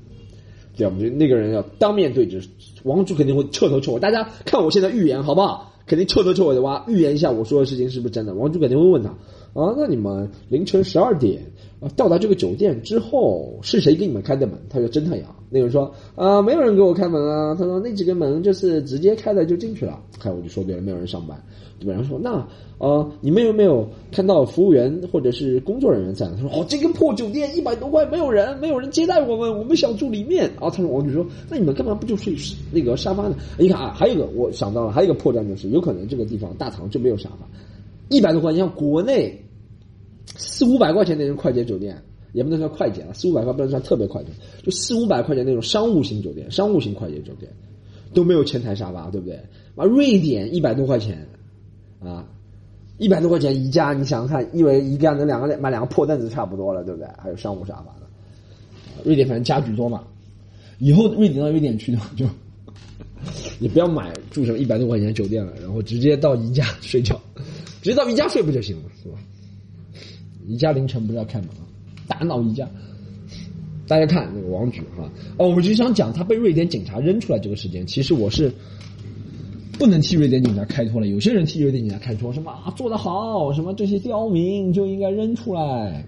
[0.76, 2.42] 对，我们就那个人要当面对质，
[2.83, 4.00] 王柱肯定会彻头彻尾。
[4.00, 5.70] 大家看我现在预言好不好？
[5.90, 8.33] 肯定彻头彻尾的挖预言一下我说的事情是不是真的？
[8.33, 9.12] 王局肯定会问他。
[9.53, 11.43] 啊，那你们凌晨十二点
[11.81, 14.57] 啊到达这个酒店之后，是谁给你们开的门？
[14.69, 15.35] 他说侦探阳。
[15.53, 17.55] 那个人说啊，没有人给我开门啊。
[17.57, 19.99] 他说那几个门就是直接开了就进去了。
[20.21, 21.37] 看我就说对了，没有人上班。
[21.81, 21.95] 对吧？
[21.95, 22.47] 然后说那
[22.79, 26.29] 呃，你们有没有看到服务员或者是工作人员在？
[26.29, 30.45] 他说哦，这个破酒店一百多块没有人，没有人接待我们，我们想住里面。
[30.51, 32.37] 然后他说王局说那你们干嘛不就睡
[32.71, 33.35] 那个沙发呢？
[33.59, 37.49] 你看啊，还有一个我想到了，还有一个破绽就是有可能这个地方大堂就没有沙发。
[38.11, 39.40] 一百多块，钱像国内
[40.37, 41.96] 四五百块钱那种快捷酒店，
[42.33, 44.29] 也不能算快捷了，四五百块不能算特别快捷，
[44.64, 47.51] 就四五百块钱那种商务型酒店，商务型快捷酒店
[48.12, 49.37] 都没有前台沙发，对不对？
[49.77, 51.25] 啊，瑞典一百多块钱
[52.01, 52.27] 啊，
[52.99, 57.09] 一百多块钱宜家，你想想看，因为宜家能两个买两个破凳子差不多了，对不对？
[57.16, 58.07] 还有商务沙发的，
[59.05, 60.03] 瑞典反正家具多嘛，
[60.79, 62.27] 以后瑞典到瑞典去的话就。
[63.61, 67.20] 你不要买住什么一百多块钱酒店了，然后直接到宜家 睡觉，
[67.83, 69.19] 直接到宜家睡不就行了，是吧？
[70.47, 71.66] 宜家凌晨不是要开门吗？
[72.07, 72.69] 大闹宜家，
[73.87, 78.53] 大家看那个王局哈哦，我就想讲他被瑞典警察扔出来这个事件，其实我是
[79.79, 81.07] 不能替瑞典警察开脱了。
[81.07, 86.05] 有些人替瑞典警察开脱，什么啊做得好，什么这些刁民就应该扔出来。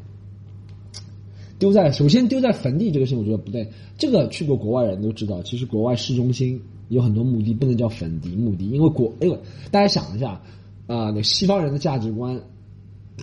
[1.58, 3.68] 丢在首先丢在坟地这个事情，我觉得不对。
[3.96, 9.38] 这个去过国外人都知道，其实国外市中心有很多墓地不能叫坟地墓地，因为国因为
[9.70, 10.42] 大家想一下
[10.86, 12.40] 啊，那西方人的价值观，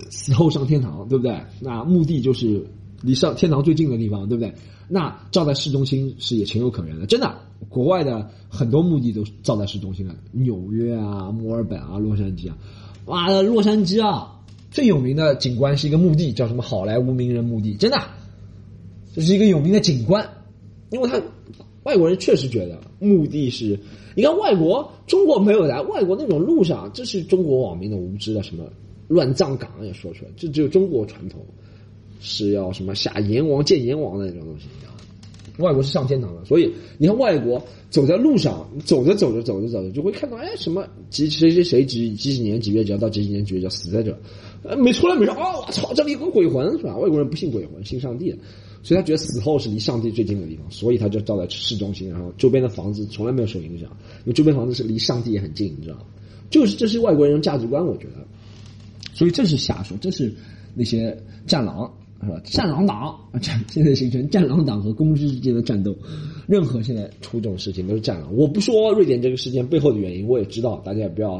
[0.09, 1.39] 死后上天堂，对不对？
[1.59, 2.65] 那墓地就是
[3.01, 4.53] 离上天堂最近的地方，对不对？
[4.87, 7.35] 那造在市中心是也情有可原的，真的。
[7.67, 12.57] 国外的很多墓地都造在市中心了，纽约啊、墨尔本啊、洛杉矶啊，
[13.05, 14.39] 哇，洛杉矶啊
[14.71, 18.01] 最有名的景观是一个墓地，叫什么好莱坞名人墓地，真的，
[19.13, 20.27] 这是一个有名的景观，
[20.91, 21.21] 因为他。
[21.83, 23.79] 外国人确实觉得目的是，
[24.13, 28.69] 你看外国中国没有的，外国那种路上，这是中国网民的无知的什么
[29.07, 31.39] 乱葬岗也说出来，这只有中国传统
[32.19, 34.99] 是要什么下阎王见阎王的那种东西，你知道吗？
[35.59, 44.15] 外国是上天堂的，所以你看外国走在路上，走着走着走着走着就会看到，哎，什么几谁谁谁几几几年几月几号到几几年几月几号死在这，
[44.63, 46.97] 呃，没出来没说，哦，我操，这里有个鬼魂是吧？
[46.97, 48.35] 外国人不信鬼魂，信上帝。
[48.81, 56.03] 所以他觉得死后是离上帝最近的地方，所以他就造在市中心，然后周边的房子从来没有受影响，因为周边房子是离上帝也很近，你知道吗？
[56.49, 58.25] 就是这是外国人价值观，我觉得。
[59.13, 60.33] 所以这是瞎说，这是
[60.73, 61.91] 那些战狼
[62.21, 62.41] 是吧？
[62.45, 65.93] 战狼党战现在形成战狼党和公知之间的战斗，
[66.47, 68.33] 任何现在出这种事情都是战狼。
[68.33, 71.37] 我不说瑞典这个事件背后的原因，我也知道，大家也不要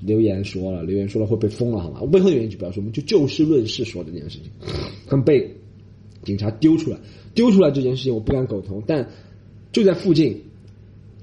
[0.00, 1.98] 留言说了，留言说了会被封了，好吗？
[2.00, 4.50] 我背后的原因就不要说，我们就就事论事说这件事情，
[5.06, 5.50] 他们被。
[6.24, 6.98] 警察丢出来，
[7.34, 9.08] 丢出来这件事情我不敢苟同，但
[9.70, 10.36] 就在附近，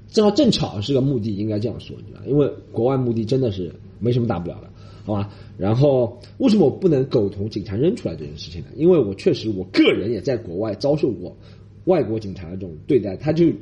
[0.08, 4.70] 正好正巧是个墓地，应该这样说，你知道因为国外墓地真的是没什么大不了的，
[5.04, 5.30] 好吧？
[5.58, 8.68] 然后为什么我不能苟同警察扔出来这件事情呢？
[8.76, 11.36] 因为我确实我个人也在国外遭受过
[11.84, 13.52] 外国警察的这种对待，他就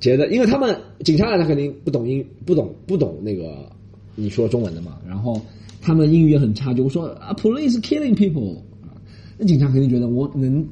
[0.00, 3.70] 觉得，因为他们警察来，他肯定不懂英，不懂不懂那个
[4.20, 5.40] 你说中文的嘛，然后
[5.80, 8.90] 他们英语也很差，就说啊，police killing people 啊。
[9.38, 10.66] 那警察肯定觉得我能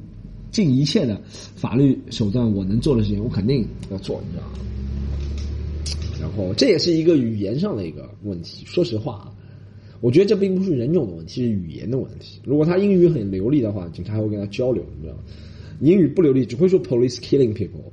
[0.51, 1.21] 尽一切的
[1.55, 4.59] 法律手段，我能做的事情，我肯定要做，你知道吗？
[6.19, 8.65] 然后这也是一个语言上的一个问题。
[8.65, 9.31] 说实话啊，
[10.01, 12.41] 我觉得这并不是人种的问题，是语言的问题。
[12.43, 15.21] 如果他英语很流利的话，警察还会跟他交流，你知道吗？
[15.79, 17.91] 英语不流利，只会说 “police killing people”，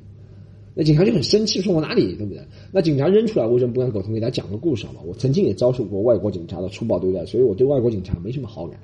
[0.75, 2.43] 那警察就很生气，说我哪里对不对？
[2.73, 4.13] 那警察扔出来，为什么不敢苟同？
[4.13, 5.01] 给他讲个故事好吗？
[5.07, 8.79] 我曾经也遭受过外国警察的粗暴对待，所以我对外国警察没什么好感。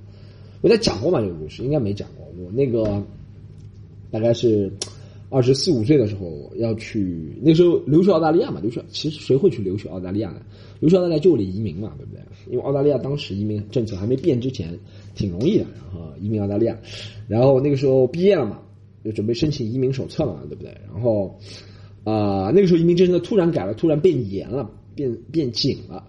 [0.60, 1.20] 我在讲过吗？
[1.20, 2.26] 这个故事应该没讲过。
[2.44, 3.02] 我那个
[4.10, 4.72] 大概是
[5.30, 10.42] 二十四五岁的时候要去，那时候留学澳大利亚嘛，留学其实谁会去留学澳大利亚呢？
[10.78, 12.22] 留学澳大利亚就为了移民嘛，对不对？
[12.50, 14.78] 因为澳大利亚当时移民政策还没变之前
[15.14, 16.78] 挺容易的，然后移民澳大利亚。
[17.26, 18.60] 然后那个时候毕业了嘛，
[19.04, 20.70] 就准备申请移民手册嘛，对不对？
[20.92, 21.38] 然后
[22.04, 26.06] 啊，那个时候移民政策突然改了，突然变严了，变变紧了。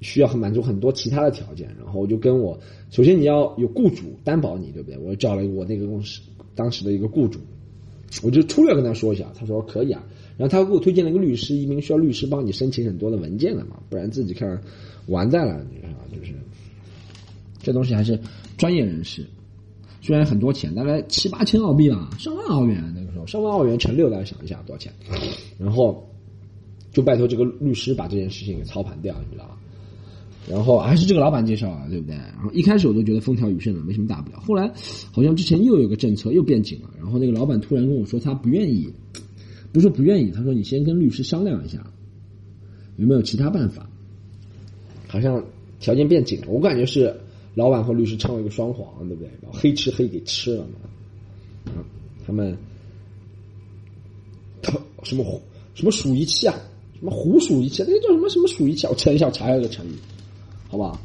[0.00, 2.58] 需要满足很多其他的条件，然后我就跟我，
[2.90, 4.98] 首先你要有雇主担保你，对不对？
[4.98, 6.20] 我找了我那个公司
[6.54, 7.40] 当时的一个雇主，
[8.22, 10.04] 我就粗略跟他说一下，他说可以啊，
[10.36, 14.60] 然后他给我推荐了一个律师，移民需要律师帮你申请很多的文件的嘛，不然自己看
[15.06, 16.34] 完蛋了，你看啊就是
[17.62, 18.18] 这东西还是
[18.58, 19.24] 专业人士，
[20.02, 22.76] 虽然很多钱，大概七八千澳币吧，上万澳元
[23.26, 24.92] 上万澳元乘六，大家想一下多少钱？
[25.58, 26.08] 然后
[26.92, 29.58] 就拜托这个律师把这件事情给操盘掉，你知道吧？
[30.46, 32.14] 然后还是这个老板介绍啊，对不对？
[32.14, 34.38] 然后一开始我都觉得风调雨顺了，没什么大不了。
[34.40, 34.70] 后来
[35.10, 38.92] 好像之前又有个政策又变紧了，然后那个老板突然跟我说他不愿意，
[39.72, 41.84] 不是不愿意，他说你先跟律师商量一下，
[42.96, 43.88] 有没有其他办法？
[45.08, 45.42] 好像
[45.80, 47.14] 条件变紧了，我感觉是
[47.54, 49.30] 老板和律师唱了一个双簧，对不对？
[49.40, 51.72] 把黑吃黑给吃了嘛。
[51.72, 51.80] 啊，
[52.26, 52.54] 他们
[55.02, 55.24] 什么
[55.74, 56.54] 什么鼠一气啊，
[56.98, 58.86] 什么虎鼠一气，那个叫什么什么鼠一气？
[58.86, 59.90] 我查一下，我查一下这个成语。
[60.68, 61.00] 好吧，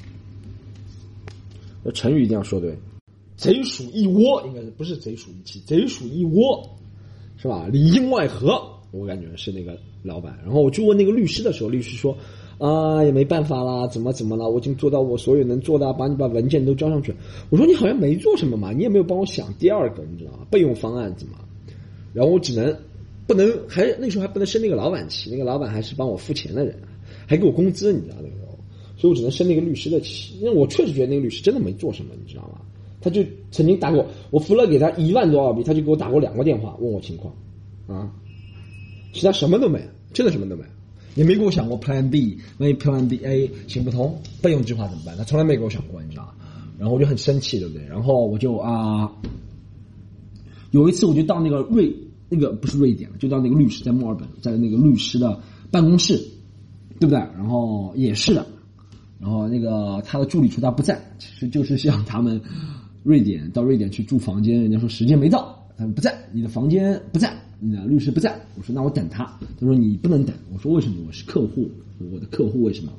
[1.83, 2.75] 那成语一定要说对，
[3.37, 6.67] 贼鼠一窝应该是不是贼鼠一气，贼鼠一窝
[7.37, 7.67] 是吧？
[7.67, 8.59] 里应外合，
[8.91, 10.37] 我感觉是那个老板。
[10.43, 12.17] 然后我去问那个律师的时候，律师说
[12.57, 14.49] 啊，也没办法啦，怎么怎么了？
[14.49, 17.13] 我已经做到我所有能做的，把你把文件都交上去。
[17.49, 20.39] 我说你好像没做什么嘛，你也没有帮我想第二个，你知道吗？
[20.49, 21.37] 备用方案怎么？
[22.11, 22.75] 然后我只能
[23.29, 26.75] 不能还那时候还不能生那个老板气，那个老板还是帮我付钱的人，
[27.27, 28.33] 还给我工资，你知道那个。
[28.97, 32.59] 所以我只能生那个律师的气，因为我确实觉得那个律师真的没做什么，你知道吗？
[32.99, 37.33] 他就曾经打过我付了给他一万多澳币，他就给我打过两个电话问我情况，
[37.87, 38.11] 啊，
[39.13, 39.79] 其他什么都没，
[40.11, 40.63] 真的什么都没，
[41.15, 45.15] 也没给我想过 Plan B，万一 Plan B A 行不通，备用计划怎么办？
[45.15, 46.33] 他从来没给我想过，你知道吗？
[46.77, 47.85] 然后我就很生气，对不对？
[47.85, 49.09] 然后我就啊，
[50.71, 51.93] 有一次我就到那个瑞
[52.29, 56.15] 那个不是瑞典，就到那个律师在墨尔本，在那个律师的办公室，
[56.99, 57.17] 对不对？
[57.17, 58.45] 然后也是的。
[59.19, 62.39] 然后那个他的助理说他不在，其实就是向他们
[63.03, 68.39] 瑞典到瑞典去住房间，人家说时间没到，他们不在，你的房间不在，你的律师不在。
[68.55, 69.25] 我说那我等他。
[69.59, 70.33] 他说你不能等。
[70.53, 71.03] 我说为什么？
[71.05, 71.69] 我是客户，
[72.11, 72.93] 我的客户为什么？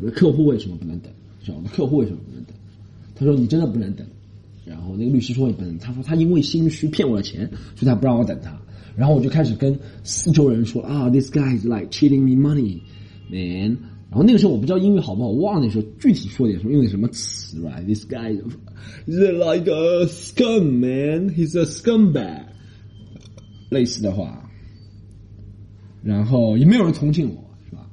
[0.00, 1.10] 我的客户为什么不能等？
[1.42, 1.56] 是吧？
[1.58, 2.54] 我的客户为什么不能等？
[3.14, 4.06] 他说你真的不能等。
[4.66, 5.78] 然后那个律师说也不能。
[5.78, 8.60] 他说他因为心虚骗我的钱，所以他不让我等他。
[8.96, 12.80] 然后我就开始跟四周人说啊，this guy is like cheating me money,
[13.30, 13.76] man。
[14.08, 18.34] 然后那个时候我不知道英语好不好，我忘了那时候具体说点什么，用点什么词，right？This guy
[19.06, 22.44] is like a scum man, he's a scumbag，
[23.68, 24.48] 类似的话。
[26.02, 27.84] 然后也没有人同情我，是吧？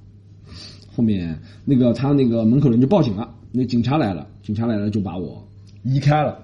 [0.96, 5.46] 后面那个他那个门口人就报警了，那警察来了，警察来了就把我
[5.84, 6.40] 移开了，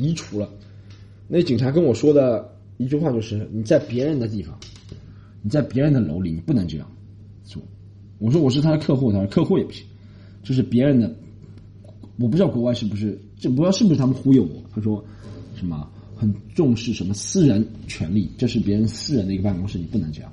[0.00, 0.48] 移除了。
[1.28, 4.58] 那警察跟我说的一句话就是：你在别人的地方，
[5.42, 6.90] 你在别人的楼里，你不能这样
[7.44, 7.62] 做。
[8.18, 9.84] 我说我是他的客户，他说客户也不行，
[10.42, 11.14] 就是别人的，
[12.18, 14.62] 我不知道国外是不是，这不知道是不是他们忽悠我。
[14.74, 15.04] 他说
[15.54, 20.32] 什么很重视什么私人权利，这是别人私人的一个办公室，你不能这样。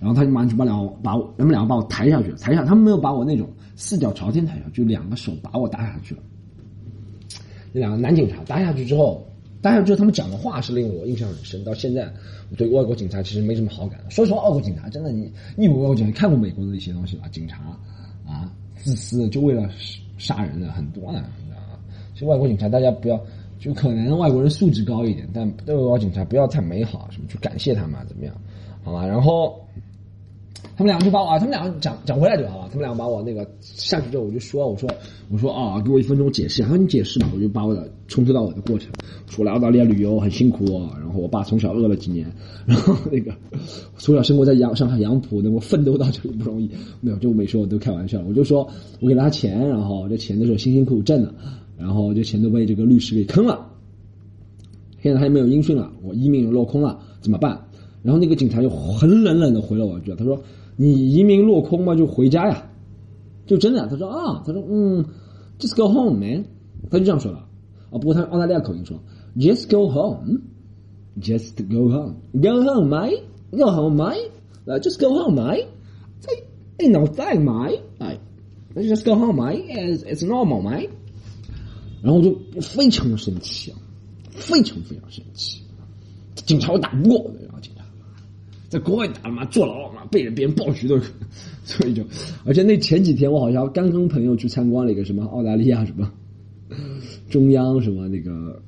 [0.00, 6.22] 然后他就马上就把两把我，他们两个把我抬下去了，抬下，他们没有把我那种四脚朝天抬下，就两个手把我搭下去了。
[7.74, 9.22] 那两个男警察搭下去之后。
[9.60, 11.64] 打下去之后他们讲的话是令我印象很深。
[11.64, 12.06] 到现在，
[12.50, 13.98] 我对外国警察其实没什么好感。
[14.10, 17.26] 说实话，外国警察真的，你你外国警察看过美国的一些东西吧？
[17.32, 17.62] 警察
[18.26, 19.66] 啊，自私，就为了
[20.18, 21.78] 杀人的很多呢，你知道吗？
[22.12, 23.18] 其实外国警察，大家不要，
[23.58, 28.36] 就可能外国人素质高一点，但外国警察不要太美好，什么去感谢他们怎么样？
[28.82, 29.58] 好吧，然后。
[30.76, 32.68] 他们两个就把我啊，他们两个讲讲回来就好了。
[32.68, 34.90] 他们两个把我那个下去之后，我就说，我说，
[35.30, 36.62] 我说啊，给我一分钟解释。
[36.62, 38.90] 他说你解释嘛，我就把我的从头到尾的过程，
[39.28, 40.64] 出来澳大利亚旅游很辛苦，
[40.98, 42.26] 然后我爸从小饿了几年，
[42.66, 43.32] 然后那个
[43.96, 46.68] 从小生活在杨上海杨浦，能够奋斗到这里不容易。
[47.00, 48.20] 没有，就我没说，我都开玩笑。
[48.26, 48.68] 我就说
[49.00, 51.32] 我给他钱，然后这钱都是辛辛苦苦挣的，
[51.78, 53.64] 然后这钱都被这个律师给坑了。
[55.00, 57.60] 现在他也没有音讯了，我一命落空了，怎么办？
[58.02, 60.36] 然后那个警察就很冷冷的回了我一句，他说。
[60.76, 62.70] 你移民落空嘛，就回家呀，
[63.46, 63.86] 就真的。
[63.88, 65.04] 他说啊，他说嗯
[65.58, 66.44] ，just go home man，
[66.90, 67.38] 他就这样说了。
[67.90, 68.98] 啊，不过他澳大利亚口音说
[69.36, 74.16] ，just go home，just go home，go home my，go home my，
[74.64, 75.64] 呃，just go home my，
[76.18, 76.32] 在
[76.78, 78.18] 哎脑袋 my，哎
[78.74, 80.88] ，just go home my，it's normal my。
[82.02, 83.78] 然后我就非常生气啊，
[84.30, 85.62] 非常非常生气，
[86.34, 87.83] 警察我打不过，然后警察。
[88.68, 91.00] 在国外打嘛，坐牢嘛，被人别人暴菊的，
[91.64, 92.02] 所以就，
[92.44, 96.10] 而且那前几天我好像刚跟朋友去参观了一个什么澳大利亚什么
[97.30, 98.60] 中央什么那个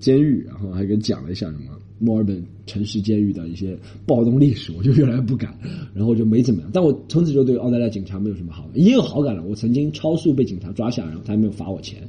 [0.00, 5.56] 监狱，然后还给讲了一下什么墨尔本城市监狱的一些暴动历史，我就越来越不敢，
[5.94, 6.70] 然后就没怎么样。
[6.72, 9.44] 但我从此就对澳大利亚警察没有什么好感，也有好感了。
[9.44, 12.02] 我曾经超速被警察抓下，然后他还没有罚我钱，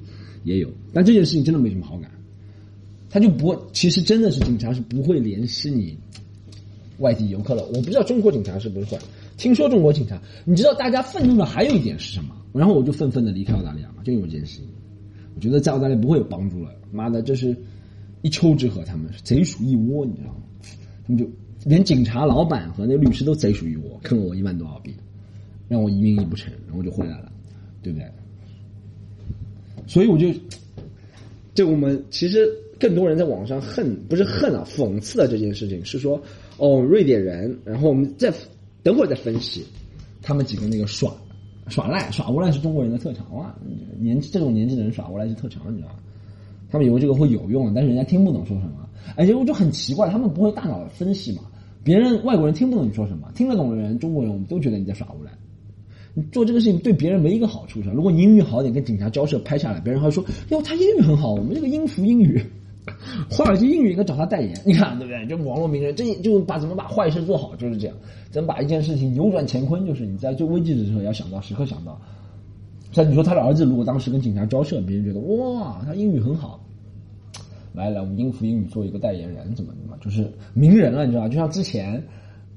[0.43, 0.67] 也有。
[0.91, 2.09] 但这件事情真的没什么好感，
[3.11, 5.95] 他就不，其实真的是警察是不会联系你。
[7.03, 8.97] 外地游客了，我不知道中国警察是不是会。
[9.37, 12.33] 听说中国警察，你知道大家愤怒的还有一点是什么？
[12.53, 14.67] 然后我就愤愤的离开澳大利亚嘛，就因为这件事情。
[15.35, 16.71] 我觉得在澳大利亚不会有帮助了。
[16.91, 17.55] 妈的，这是
[18.21, 20.41] 一丘之貉，他们是贼鼠一窝，你知道吗？
[21.05, 21.29] 他们就
[21.65, 24.95] 连警察老板和那律师都贼鼠一窝，坑了我一万多澳币，
[25.67, 27.31] 让我移民一不成，然后就回来了，
[27.81, 28.07] 对不对？
[29.85, 30.31] 所以我就，
[31.53, 32.49] 就我们其实。
[32.79, 36.21] 更多人在网上恨，不是恨啊，讽刺的这件事情是说，
[36.63, 38.33] 哦，瑞典人，然后我们再
[38.83, 39.65] 等会儿再分析，
[40.21, 41.13] 他们几个那个耍
[41.67, 43.53] 耍赖耍无赖是中国人的特长啊，
[43.99, 45.95] 年这种年纪的人耍无赖是特长，你知道吗？
[46.71, 51.41] 他们以为这个会有用，但是人家听不懂说什么，而且我就很奇怪，他们不会大脑分析嘛？
[51.83, 55.31] 别人外国人听不懂你说什么，听得懂的人，中国人我们都觉得你在耍无赖。
[56.13, 57.93] 你做这个事情对别人没一个好处是吧？
[57.93, 62.41] 如果你英语好点，跟警察交涉拍下来，别人还会说，哟，他英语很好，我们这个音符英语。
[63.29, 65.25] 华尔街英语应该找他代言，你看对不对？
[65.25, 67.95] 就网络名人，这就把怎么把坏事做好就是这样，
[68.29, 71.99] 怎么把一件事情扭转乾坤，就是你在最危机的时候要想到，时刻想到。
[72.91, 76.59] 像你说他的儿子如果当时跟警察交涉，别人觉得哇，他英语很好，
[77.73, 82.03] 来来，我们英孚英语做一个代言人，怎么怎么，就是名人了，你知道就像之前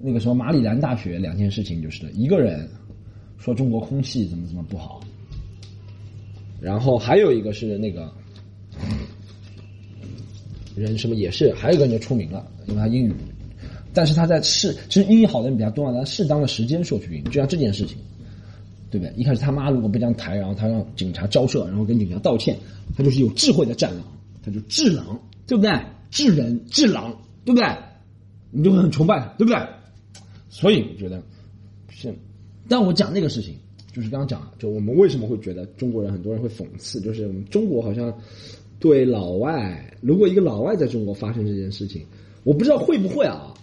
[0.01, 2.68] 那个什么马里兰大学两件事情，就是一个人
[3.39, 5.01] 说中国空气怎么怎么不好，
[6.61, 8.12] 然后还有一个是那个。
[10.77, 13.12] 人什么也是，还有一个人就出名了，因为他英语，
[13.93, 17.97] 但是他在适，其实英语好的人比较多啊，他适当的时间说去英语，就像这件事情，
[18.91, 19.12] 对不对？
[19.16, 22.57] 一开始他妈如果被这样抬，然后他让警察交涉，然后跟警察道歉，
[22.97, 24.05] 他就是有智慧的战狼，
[24.45, 25.72] 他就智狼，对不对？
[26.11, 27.68] 智人智狼，对不对？
[28.51, 29.61] 你就会很崇拜他，对不对？
[30.49, 31.22] 所以我觉得
[31.89, 32.14] 是，
[32.68, 33.55] 但我讲那个事情，
[33.93, 38.12] 就是刚刚讲，就我们为什么会觉得中国人很多人会讽刺，就是我们中国好像。
[38.79, 42.05] 对老外，如果一个老外在中国发生这件事情，
[42.45, 43.55] 我不知道会不会啊？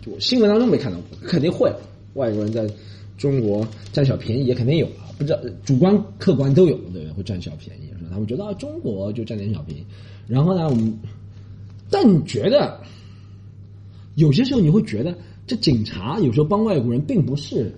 [0.00, 1.72] 就新闻当中没看到，肯定会。
[2.14, 2.68] 外国人在
[3.16, 9.84] 中国占小便宜也肯定有啊，不知道主观客观都有，对会占小便宜，他们觉得啊，中国就占点小便宜。
[10.26, 10.98] 然后呢，我们，
[11.90, 12.80] 但你觉得，
[14.14, 17.72] 有些时候你会觉得，这警察有时候帮外国人，并不是。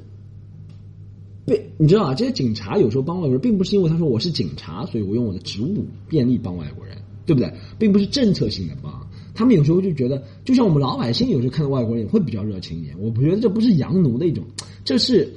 [1.47, 7.53] 对，你知道啊，这些警察有时候帮外国人，并不是因为他说我是警察，所以我用我的职务便利帮外国人，对不对？
[7.79, 9.07] 并不是政策性的帮。
[9.35, 12.95] 他们有时候就觉得，就像我们老百姓有时候看到外国人也会比较热情一点。
[13.01, 14.45] 我不觉得这不是洋奴的一种，
[14.85, 15.29] 这是，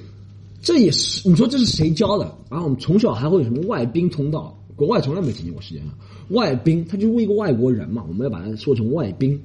[0.61, 2.37] 这也是你说这是谁教的？
[2.49, 4.57] 然后我们从小还会有什么外宾通道？
[4.75, 5.89] 国外从来没听见过世界上
[6.29, 9.41] 外宾，他就是一个外国人嘛，我们要把它说成外宾。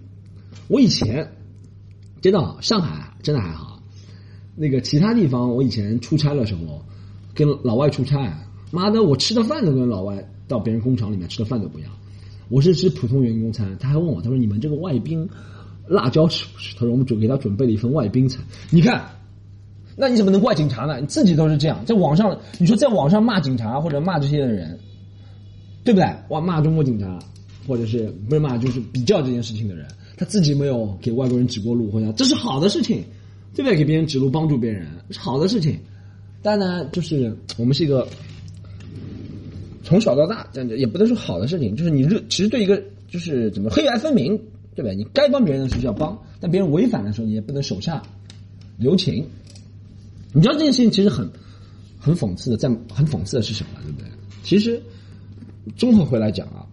[0.68, 1.32] 我以前
[2.20, 3.71] 真的上海真的还好。
[4.54, 6.82] 那个其他地方，我以前出差的时候，
[7.34, 8.38] 跟老外出差，
[8.70, 11.90] 妈的，我吃的饭都跟老外到别人工厂里面吃的饭都不一样。
[12.48, 15.26] 我是吃普通员工餐，他还问我，他说你们这个外宾
[15.86, 16.74] 辣椒吃不吃？
[16.74, 18.44] 他说我们准给他准备了一份外宾餐。
[18.68, 19.02] 你看，
[19.96, 21.00] 那你怎么能怪警察呢？
[21.00, 24.78] 你自己都是这样，在网上你说在网上骂警察或者骂这些的人，
[25.82, 26.06] 对不对？
[26.28, 27.18] 哇，骂中国警察，
[27.66, 29.88] 或者是不是骂就是比较这件事情的人，
[30.18, 33.02] 他自己没有给外国人指过路，或者这是好的事情。
[33.54, 33.76] 对不对？
[33.76, 35.78] 给别人指路，帮助别人是好的事情，
[36.40, 38.08] 但呢，就是我们是一个
[39.82, 41.76] 从小到大这样子，也不能说好的事情。
[41.76, 44.36] 就是你热，其实对一个就是怎么黑白分明，
[44.74, 44.94] 对不对？
[44.94, 48.02] 你该帮别人的时候要帮，但别人违反的时候，你也不能手下
[48.78, 49.26] 留情。
[50.32, 51.30] 你知道这件事情其实很
[51.98, 53.80] 很讽刺的，在很讽刺的是什么？
[53.82, 54.08] 对不对？
[54.42, 54.82] 其实
[55.76, 56.64] 综合回来讲啊，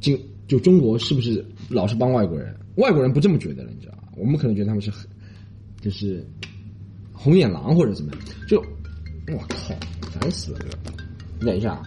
[0.00, 0.18] 就
[0.48, 2.54] 就中国是不是老是帮外国人？
[2.76, 3.94] 外国人不这么觉得了，你知道。
[4.16, 5.08] 我们可能觉得他们是很，
[5.80, 6.24] 就是
[7.12, 8.60] 红眼狼或者怎么样，就
[9.28, 9.74] 我靠，
[10.10, 10.58] 烦死了！
[10.60, 11.82] 这个，等一下啊，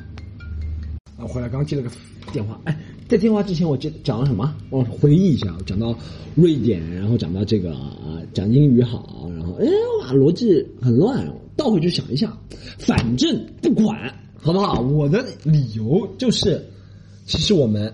[1.17, 1.89] 啊，回来刚接了个
[2.31, 4.55] 电话，哎，在电话之前我接讲了什么？
[4.69, 5.95] 我回忆一下，讲到
[6.35, 9.65] 瑞典，然后讲到这个啊，讲英语好，然后哎
[10.01, 12.35] 哇，逻辑很乱，倒回去想一下，
[12.79, 14.81] 反正不管好不好？
[14.81, 16.65] 我的理由就是，
[17.25, 17.93] 其实我们。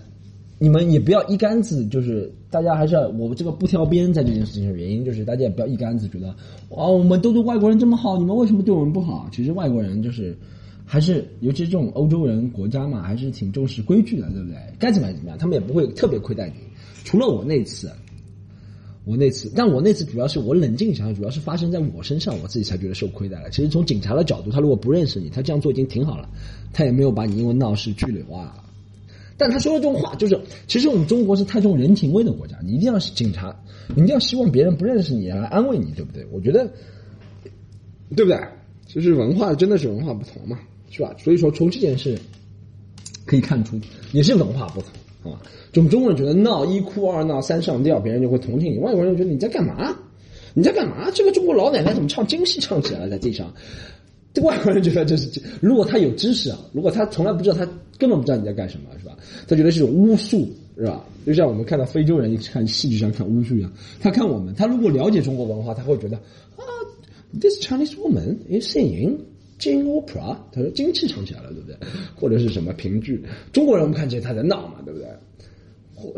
[0.62, 6.28] 你们也不要一竿子，就是大家还是要我这个不挑边，在这件事情上原因就是大家也不要一竿子觉得
[6.70, 9.28] 哇，我们都对外国人这么好，你们为什么对我们不好？
[9.32, 10.38] 其实外国人就是
[10.86, 14.58] 还是，尤其是这种欧洲人国家嘛，还是挺重视规矩的，对不对？
[14.78, 16.54] 该怎么样怎么样，他们也不会特别亏待你。
[17.04, 17.92] 除了我那次，
[19.04, 23.50] 我那次，但我那次主要是我冷静想想，主要是发生在我身上，我自己才觉得受亏待了。
[23.50, 26.30] 其实从警察的角度，他如果不认识你，他这样做已经挺好了，
[26.72, 28.64] 他也没有把你因为闹事拘留啊。
[29.42, 33.60] 但他说的这种话，就是其实我们中国是太重人情味的国家，你一定要是警察，
[33.96, 36.24] 你一定要希望别人不认识你来安慰你，对不对？
[36.32, 36.72] 我觉得，
[38.16, 38.40] 对不对？
[38.86, 40.60] 就是文化真的是文化不同嘛，
[40.92, 41.16] 是吧？
[41.18, 42.16] 所以说从这件事
[43.26, 43.80] 可以看出，
[44.12, 44.80] 也是文化不
[45.24, 45.42] 同啊。
[45.72, 49.98] 就我们中国人觉得闹一哭二闹三上吊，别人就会同情你；外国人觉得你在干嘛？
[50.54, 51.10] 你在干嘛？
[51.16, 53.52] 这个中国老奶奶怎么唱京戏唱起来了，在地上？
[54.34, 57.68] 这外国人觉得这是，如果他有知识啊，如果他从来不知道，他
[57.98, 59.18] 根本不知道你在干什么，是吧？
[59.48, 61.06] 他觉得是一种巫术，是吧？
[61.26, 66.64] 就像我们看到非洲人看戏剧上看巫术一样，他看我们，他如果了解中国文化，他会觉得啊
[67.40, 69.18] ，this Chinese woman is singing
[69.60, 71.78] Jing opera，他说京戏唱起来了，对不对？
[72.16, 73.22] 或者是什么评剧？
[73.54, 75.08] 中国人我们看起来他在闹嘛，对不对？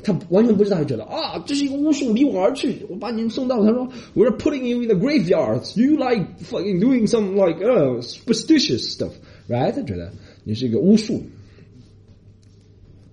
[0.01, 2.77] 他完全不知道，他觉得啊，这是一个巫术，离我而去。
[2.87, 5.77] 我把你送到，他说，We're putting you in the graveyard.
[5.77, 9.11] You like fucking doing some like uh superstitious stuff,
[9.49, 9.73] right？
[9.73, 10.13] 他觉得
[10.45, 11.21] 你是一个巫术。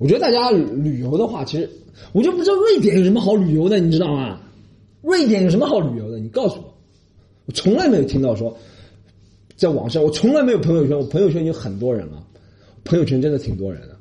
[0.01, 1.68] 我觉得大家旅游的话，其实
[2.12, 4.40] 我就不知道瑞典有什么好旅游的，你知道吗？
[5.03, 6.18] 瑞典有什么好旅游的？
[6.18, 6.74] 你告诉我，
[7.44, 8.57] 我从来没有听到说，
[9.57, 12.26] 在网上，我从来没有朋友圈，我朋友圈有很多人了，
[12.82, 13.96] 朋友圈真的挺多人的。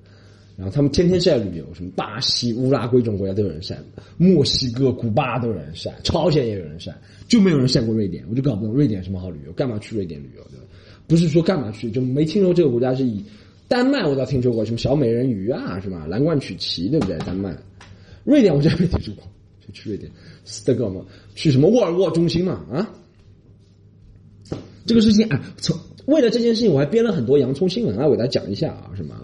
[0.55, 3.77] 然后他们天天晒旅游，什么巴西、乌拉圭这种国家都有人晒，
[4.15, 6.93] 墨西哥、古巴都有人晒，朝鲜也有人晒，
[7.27, 8.25] 就没有人晒过瑞典。
[8.29, 10.43] 我就搞不懂瑞典什么好旅游，干嘛去瑞典旅游？
[10.49, 10.65] 对吧？
[11.07, 13.23] 不是说干嘛去，就没听说这个国家是以
[13.69, 16.05] 丹麦，我倒听说过什么小美人鱼啊，是吧？
[16.07, 17.17] 蓝罐曲奇，对不对？
[17.19, 17.55] 丹麦、
[18.25, 19.23] 瑞典我真没听说过，
[19.65, 20.11] 就去瑞典，
[20.43, 21.05] 斯德哥尔摩，
[21.35, 22.65] 去什么沃尔沃中心嘛？
[22.71, 22.91] 啊？
[24.85, 29.15] 这个事情啊，从为了这件事情，我还编了很多洋葱新闻啊，我给大家讲一下啊，什么？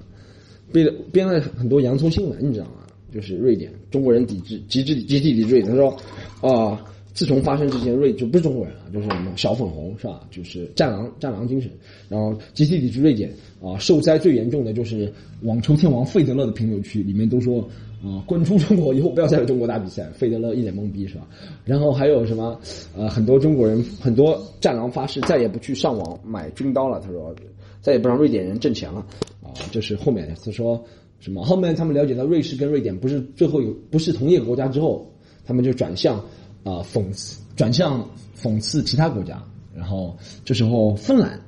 [0.72, 2.86] 编了编了很多洋葱新闻，你知道吗？
[3.12, 5.64] 就是瑞典中国人抵制，极致集体抵制。
[5.64, 5.98] 他说，
[6.42, 6.86] 啊，
[7.16, 10.28] 自从发生之前瑞就不是中国人啊，就是什么小粉红是吧？
[10.30, 11.72] 就是战狼战狼精神，
[12.10, 13.32] 然后集体抵制瑞典
[13.64, 13.78] 啊。
[13.80, 15.12] 受灾最严重的就是
[15.44, 17.62] 网球天王费德勒的评论区里面都说
[18.04, 20.04] 啊，滚出中国以后不要再来中国打比赛。
[20.12, 21.26] 费德勒一脸懵逼是吧？
[21.64, 22.60] 然后还有什么？
[22.94, 27.00] 呃，很多中国人，很多战狼发誓再也不去上网买军刀了。
[27.00, 27.34] 他说
[27.80, 29.00] 再也不让瑞典人挣钱了
[29.42, 29.56] 啊。
[29.72, 30.84] 这是后面他说
[31.22, 31.46] 什么？
[31.46, 35.10] 后面他们了解到瑞士跟瑞典不是最后有不是同一个国家之后，
[35.46, 36.22] 他们就转向
[36.66, 38.06] 啊讽刺，转向
[38.38, 39.42] 讽刺其他国家。
[39.74, 41.40] 然后这时候芬兰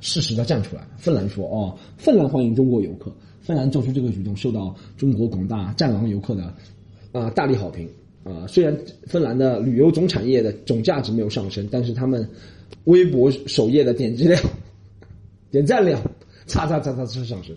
[0.00, 3.12] 适时的站出来，芬兰说哦，芬兰欢迎中国游客。
[3.40, 6.54] 芬兰做出这个举动，受到中国广大战狼游客的
[7.10, 7.88] 啊大力好评
[8.24, 8.46] 啊。
[8.46, 12.28] 虽然芬兰的旅游总产业的总价值没有上升，但是他们
[12.84, 14.40] 微博首页的点击量、
[15.50, 16.00] 点赞量，
[16.46, 17.54] 擦擦擦擦是上升，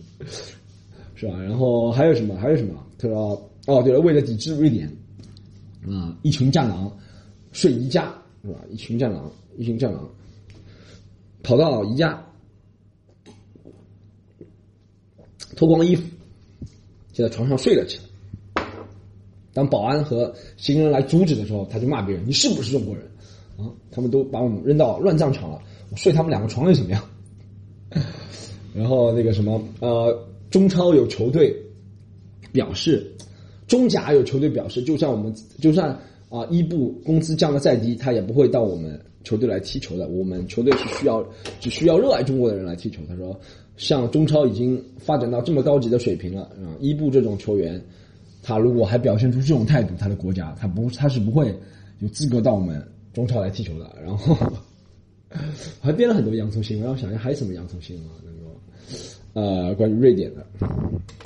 [1.13, 1.39] 是吧？
[1.39, 2.35] 然后还有什么？
[2.35, 2.83] 还有什么？
[2.97, 4.91] 他说哦，对了，为了抵制瑞典
[5.87, 6.91] 啊，一群战狼
[7.55, 8.59] 睡宜家，是吧？
[8.69, 10.07] 一群战狼，一群战狼
[11.41, 12.21] 跑到宜家。
[15.55, 16.03] 脱光衣服，
[17.13, 18.65] 就在床上睡了起来。
[19.53, 23.09] 当保安和行人来阻止的时候，他就骂别人：“你是不是中国人？”
[23.57, 27.01] 啊，他们都把我们扔到乱葬场了，我睡他们两个床又怎么样？
[28.75, 31.55] 然后那个什么，呃，中超有球队
[32.51, 33.15] 表示，
[33.65, 35.97] 中甲有球队表示，就算我们就算
[36.35, 40.07] 啊伊布工资降的再低，他也不会到我们球队来踢球的。
[40.07, 41.25] 我们球队是需要
[41.59, 43.01] 只需要热爱中国的人来踢球。
[43.07, 43.37] 他说。
[43.77, 46.71] 像中超已经发展到这么高级的水平了啊！
[46.79, 47.77] 伊布这种球员，
[48.41, 51.53] 他如果还表现出这种态度，他的国家他不他是不会
[51.99, 52.81] 有资格到我们
[53.13, 53.93] 中超来踢球的。
[54.01, 54.33] 然后
[55.81, 58.61] 还编了很多洋葱新闻，让我想想还有什么洋葱新闻能够
[59.33, 60.47] 呃关于瑞典的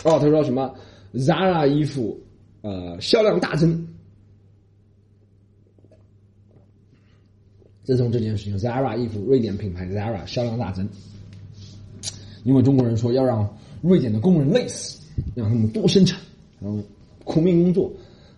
[0.03, 0.73] 哦，他说什么
[1.13, 2.19] Zara 衣服
[2.61, 3.87] 呃销量大增，
[7.89, 10.87] 自从这件事情，Zara 衣服瑞典品牌 Zara 销量大增。
[12.43, 13.49] 因为中国人说要让
[13.81, 15.01] 瑞典的工人累死，
[15.33, 16.21] 让他们多生产，
[16.59, 16.79] 然后
[17.23, 17.91] 苦命工作。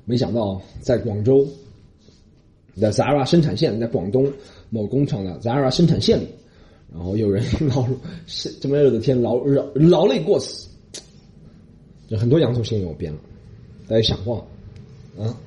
[0.06, 1.46] 没想到在广州
[2.78, 4.32] 的 Zara 生产线，在广东
[4.70, 6.28] 某工厂的 Zara 生产线里，
[6.90, 7.86] 然后有人劳
[8.28, 10.70] 是这么热的天劳劳劳累过死。
[12.08, 13.20] 就很多洋葱新闻我编了，
[13.86, 14.38] 大家想过
[15.20, 15.38] 啊？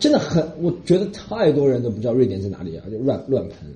[0.00, 3.72] 真的很，我觉得太多人都不知道瑞典在哪里啊，就乱乱喷。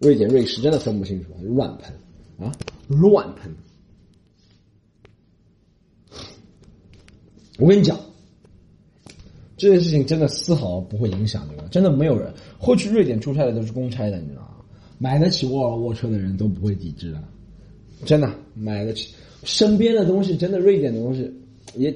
[0.00, 1.92] 瑞典、瑞士真的分不清楚，乱喷
[2.38, 2.52] 啊，
[2.86, 3.52] 乱喷！
[7.58, 7.98] 我跟你讲，
[9.56, 14.54] 这件事情真的丝毫不会影响这个，真的没有人会去瑞典出差的，都是公差的，你知道吗？
[14.98, 17.22] 买得起沃尔沃车的人都不会抵制的，
[18.04, 19.12] 真的买得起。
[19.42, 21.32] 身边的东西，真的瑞典的东西，
[21.74, 21.92] 也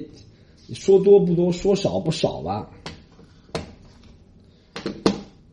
[0.73, 2.69] 说多不多，说少不少吧。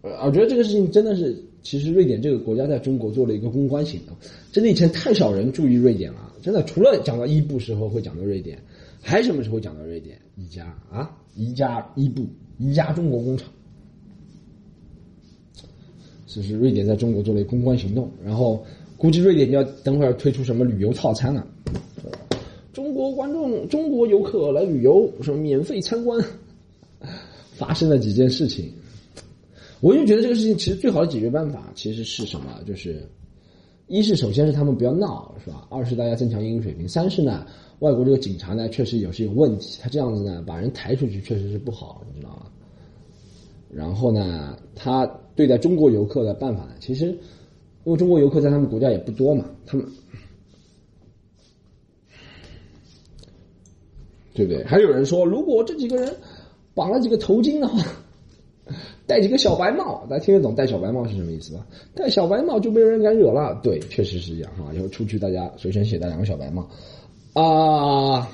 [0.02, 1.36] 呃我觉得这个事情真的是。
[1.62, 4.16] 其实瑞典这个国家在中国做了一个公关行动，
[4.50, 6.32] 真的以前太少人注意瑞典了。
[6.40, 8.58] 真的，除了讲到伊布时候会讲到瑞典，
[9.02, 10.18] 还什么时候讲到瑞典？
[10.36, 12.24] 宜家啊，宜家伊布，
[12.56, 13.46] 宜家中国工厂。
[16.26, 18.64] 这是瑞典在中国做了一个公关行动，然后
[18.96, 21.46] 估计瑞典要等会儿推出什么旅游套餐了。
[22.72, 26.18] 中国观众、中国游客来旅游，什么免费参观，
[27.52, 28.72] 发生了几件事情。
[29.80, 32.60] 我就觉得这个事情其实最好的解决办法其实是什么？
[32.66, 33.02] 就是，
[33.86, 35.66] 一是首先是他们不要闹，是吧？
[35.70, 36.86] 二是大家增强英语水平。
[36.86, 37.46] 三是呢，
[37.78, 42.46] 外国这个警察呢确实有些有问题，他这样子呢把人抬出去确实是不好，你知道吗？
[43.70, 47.06] 然后呢，他对待中国游客的办法呢，其实
[47.84, 49.86] 因为中国游客在他们国家也不多嘛，他们
[54.34, 54.62] 对不对？
[54.64, 56.14] 还有人说，如果这几个人
[56.74, 57.82] 绑了几个头巾的话。
[59.10, 61.66] 戴几个小白帽，大家听得懂戴小白帽是什么意思吧？
[61.96, 63.58] 戴小白帽就没有人敢惹了。
[63.60, 64.72] 对，确实是这样哈。
[64.72, 66.62] 以后出去大家随身携带两个小白帽
[67.32, 68.30] 啊。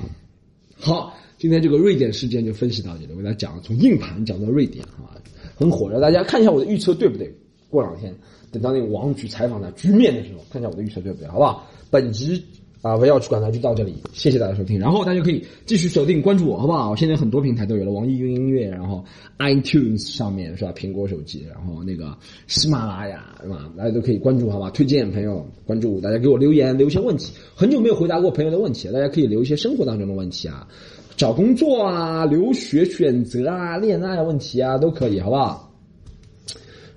[0.76, 5.16] 好，今天这个瑞典事件就分析到这里，我给大家讲从硬盘讲到瑞典啊，
[5.56, 5.98] 很火热。
[5.98, 7.34] 大家看一下我的预测对不对？
[7.70, 8.14] 过两天
[8.52, 11.66] 等到那个王局采访的局面的时候，看一下我的预测对不对，好不好？
[11.90, 12.44] 本集。
[12.86, 14.78] 啊，围绕去管它就到这里，谢谢大家收听。
[14.78, 16.90] 然后大家可以继续锁定关注我，好不好？
[16.90, 19.04] 我现在很多平台都有了，网易云音乐，然后
[19.38, 20.72] iTunes 上面是吧？
[20.72, 22.16] 苹果手机，然后那个
[22.46, 23.68] 喜马拉雅是吧？
[23.76, 24.70] 大家都可以关注，好吧？
[24.70, 27.32] 推荐朋友关注，大家给我留言，留一些问题。
[27.54, 30.68] 很久没有回答过朋友的问题，大家可以留一些生活当中的问题啊，
[31.16, 35.72] 找工作啊，留学选择啊，恋爱问题啊，都可以，好不好？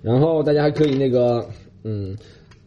[0.02, 1.50] 然后大家还可以那个，
[1.84, 2.16] 嗯。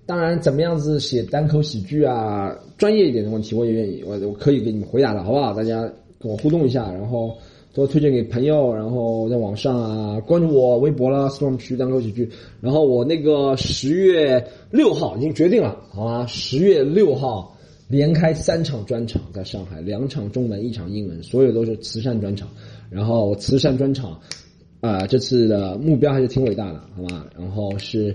[0.04, 5.54] 当然，怎么样子写单口喜剧啊，专业一点的问题我也愿意，我我可以给你们回答的，好不好？
[5.54, 5.82] 大家
[6.18, 7.32] 跟我互动一下，然后
[7.72, 12.28] 多推荐给朋友，然后在网上啊关注我微博啦，storm 区单口喜剧。
[12.60, 16.26] 然后我那个十月六号已经决定了，好吗？
[16.26, 17.56] 十月六号
[17.88, 22.48] 连开三场专场，在上海两场中文，一场英文，所有都是慈善专场。
[22.90, 24.20] 然后慈善专场，
[24.80, 27.26] 啊，这次的目标还是挺伟大的，好吧？
[27.38, 28.14] 然后是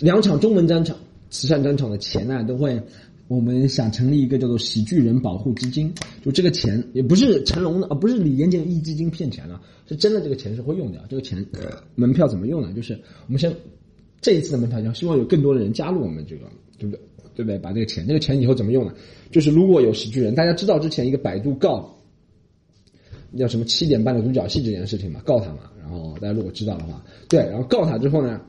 [0.00, 0.96] 两场中文专场，
[1.30, 2.80] 慈善专场的钱呢，都会
[3.28, 5.92] 我们想成立一个叫做喜剧人保护基金，
[6.24, 11.00] 就这个钱也不是成龙的啊，不是李连杰义基金骗钱了，是真的这个钱是会用掉。
[11.08, 11.44] 这个钱
[11.94, 12.72] 门票怎么用呢？
[12.74, 13.54] 就是我们先
[14.20, 16.42] 这一次的门票，希望有更多的人加入我们这个，
[16.78, 17.00] 对不对？
[17.34, 17.58] 对不对？
[17.58, 18.92] 把这个钱，这个钱以后怎么用呢？
[19.30, 21.94] 就是如果有喜剧人，大家知道之前一个百度告。
[23.36, 28.40] 叫什么七点半的独角戏这件事情嘛，告他嘛，然后大家如果知道的话，对，然后告他之后呢，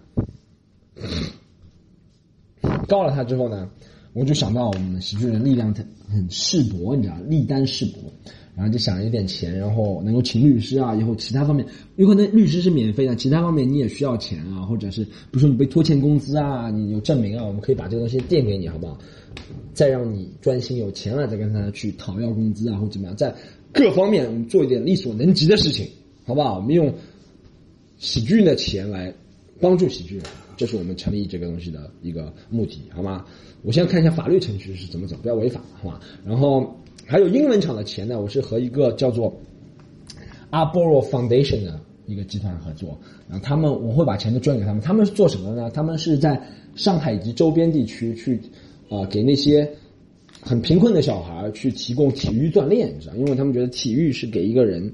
[2.88, 3.70] 告了他之后呢，
[4.14, 8.00] 我就想到我们喜剧人力量很很世薄，你知道，力单势薄，
[8.56, 18.97] 然后就想有点钱，然后能够请律师啊，以后其他方面，有可能律师是免费的，其他方面你也需要钱啊，或者是比如说你被拖欠工资啊，你有证明啊，我们可以把这个东西垫给你，好不好？
[19.74, 23.34] 再让你专心有钱了，再跟他去讨要工资啊，或怎么样，在。
[23.72, 25.88] 各方面我们做一点力所能及的事情，
[26.26, 26.56] 好不好？
[26.56, 26.91] 我们用
[28.00, 29.14] 喜剧的钱来
[29.62, 30.24] 帮助喜剧人，
[30.60, 33.26] 这是我们成立这个东西的一个目的，好吗？
[33.62, 36.01] 我先看一下法律程序是怎么走，不要违法，好吗？
[36.26, 39.34] 然后还有英文厂的钱呢，我是和一个叫做
[40.51, 42.99] Arboro Foundation 的一个集团合作，
[43.30, 45.72] 然后他们我会把钱都捐给他们，他们是做什么呢？
[45.72, 46.38] 他们是在
[46.76, 48.38] 上海以及周边地区去
[48.89, 49.72] 啊给那些。
[50.41, 54.89] 很贫困的小孩去提供体育锻炼，你知道，因为他们觉得体育是给一个人，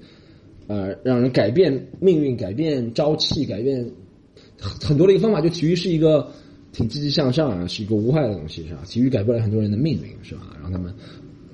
[0.66, 3.88] 呃，让人改变命运、改变朝气、改变
[4.60, 5.41] 很很多的一个方法。
[5.41, 6.32] 就体育是一个
[6.72, 8.82] 挺积极向上啊，是一个无害的东西，是吧？
[8.88, 10.58] 体育改变了很多人的命运，是吧？
[10.62, 10.93] 让他们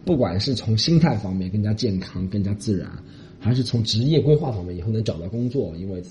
[0.06, 2.92] 不管是从心态方面更加健康、更加自然，
[3.40, 6.02] 还是从职业规划方面以后能找到工作，因为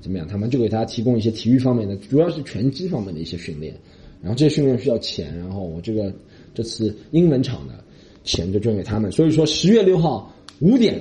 [0.00, 3.74] 怎么样，他们就给他提供一些体育方面的，主要是拳击方面的一些训练。
[4.22, 6.12] 然后这些训练需要钱，然后我这个。
[6.52, 7.74] 这次英文场的
[8.24, 11.00] 钱就捐给他们，所以说十月六号五点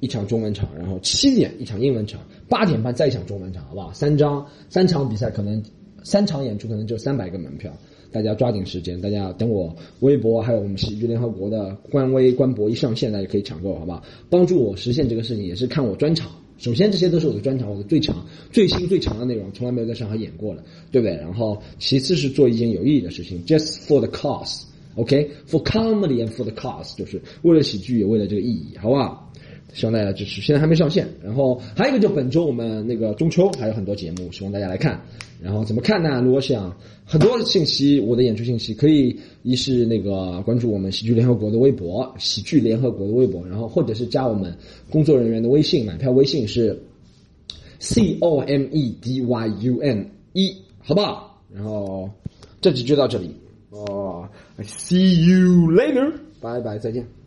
[0.00, 2.20] 一场中文场，然后七点一场英文场，
[2.52, 3.90] 八点半再抢中文场，好不好？
[3.94, 5.62] 三张三场比赛，可能
[6.04, 7.72] 三场演出可能就三百个门票，
[8.10, 14.02] 大家抓紧时间，大家等我微博还有我们喜剧联合国的官微官博一上线，大家可以抢购，好不好？
[14.28, 16.30] 帮助我实现这个事情，也是看我专场。
[16.58, 18.14] 首先，这些都是我的专场，我的最强、
[18.52, 21.16] 最新、最强的内容，从来没有在上海演过的，对不对？
[21.16, 24.64] 然后，其次是做一件有意义的事情，just for the cause。
[24.94, 29.31] OK，for comedy and for the cause，就是为了喜剧也为了这个意义，好不好？
[29.72, 30.40] 希望大家支持。
[30.40, 35.00] 现在还没上线，然后还有一个就本周我们那个中秋还有很多节目，希望大家来看。
[35.42, 36.20] 然后怎么看呢？
[36.20, 44.56] 如果想很多的信息，我的演出信息可以一是那个关注我们喜剧联合国的微博，喜剧联合国的微博，然后或者是加我们
[44.88, 46.80] 工作人员的微信，买票微信是
[47.80, 51.42] C O M E D Y U N 一，好不好？
[51.52, 52.08] 然后
[52.60, 53.34] 这集就到这里。
[53.70, 57.21] 哦，I see you later，拜拜，再见。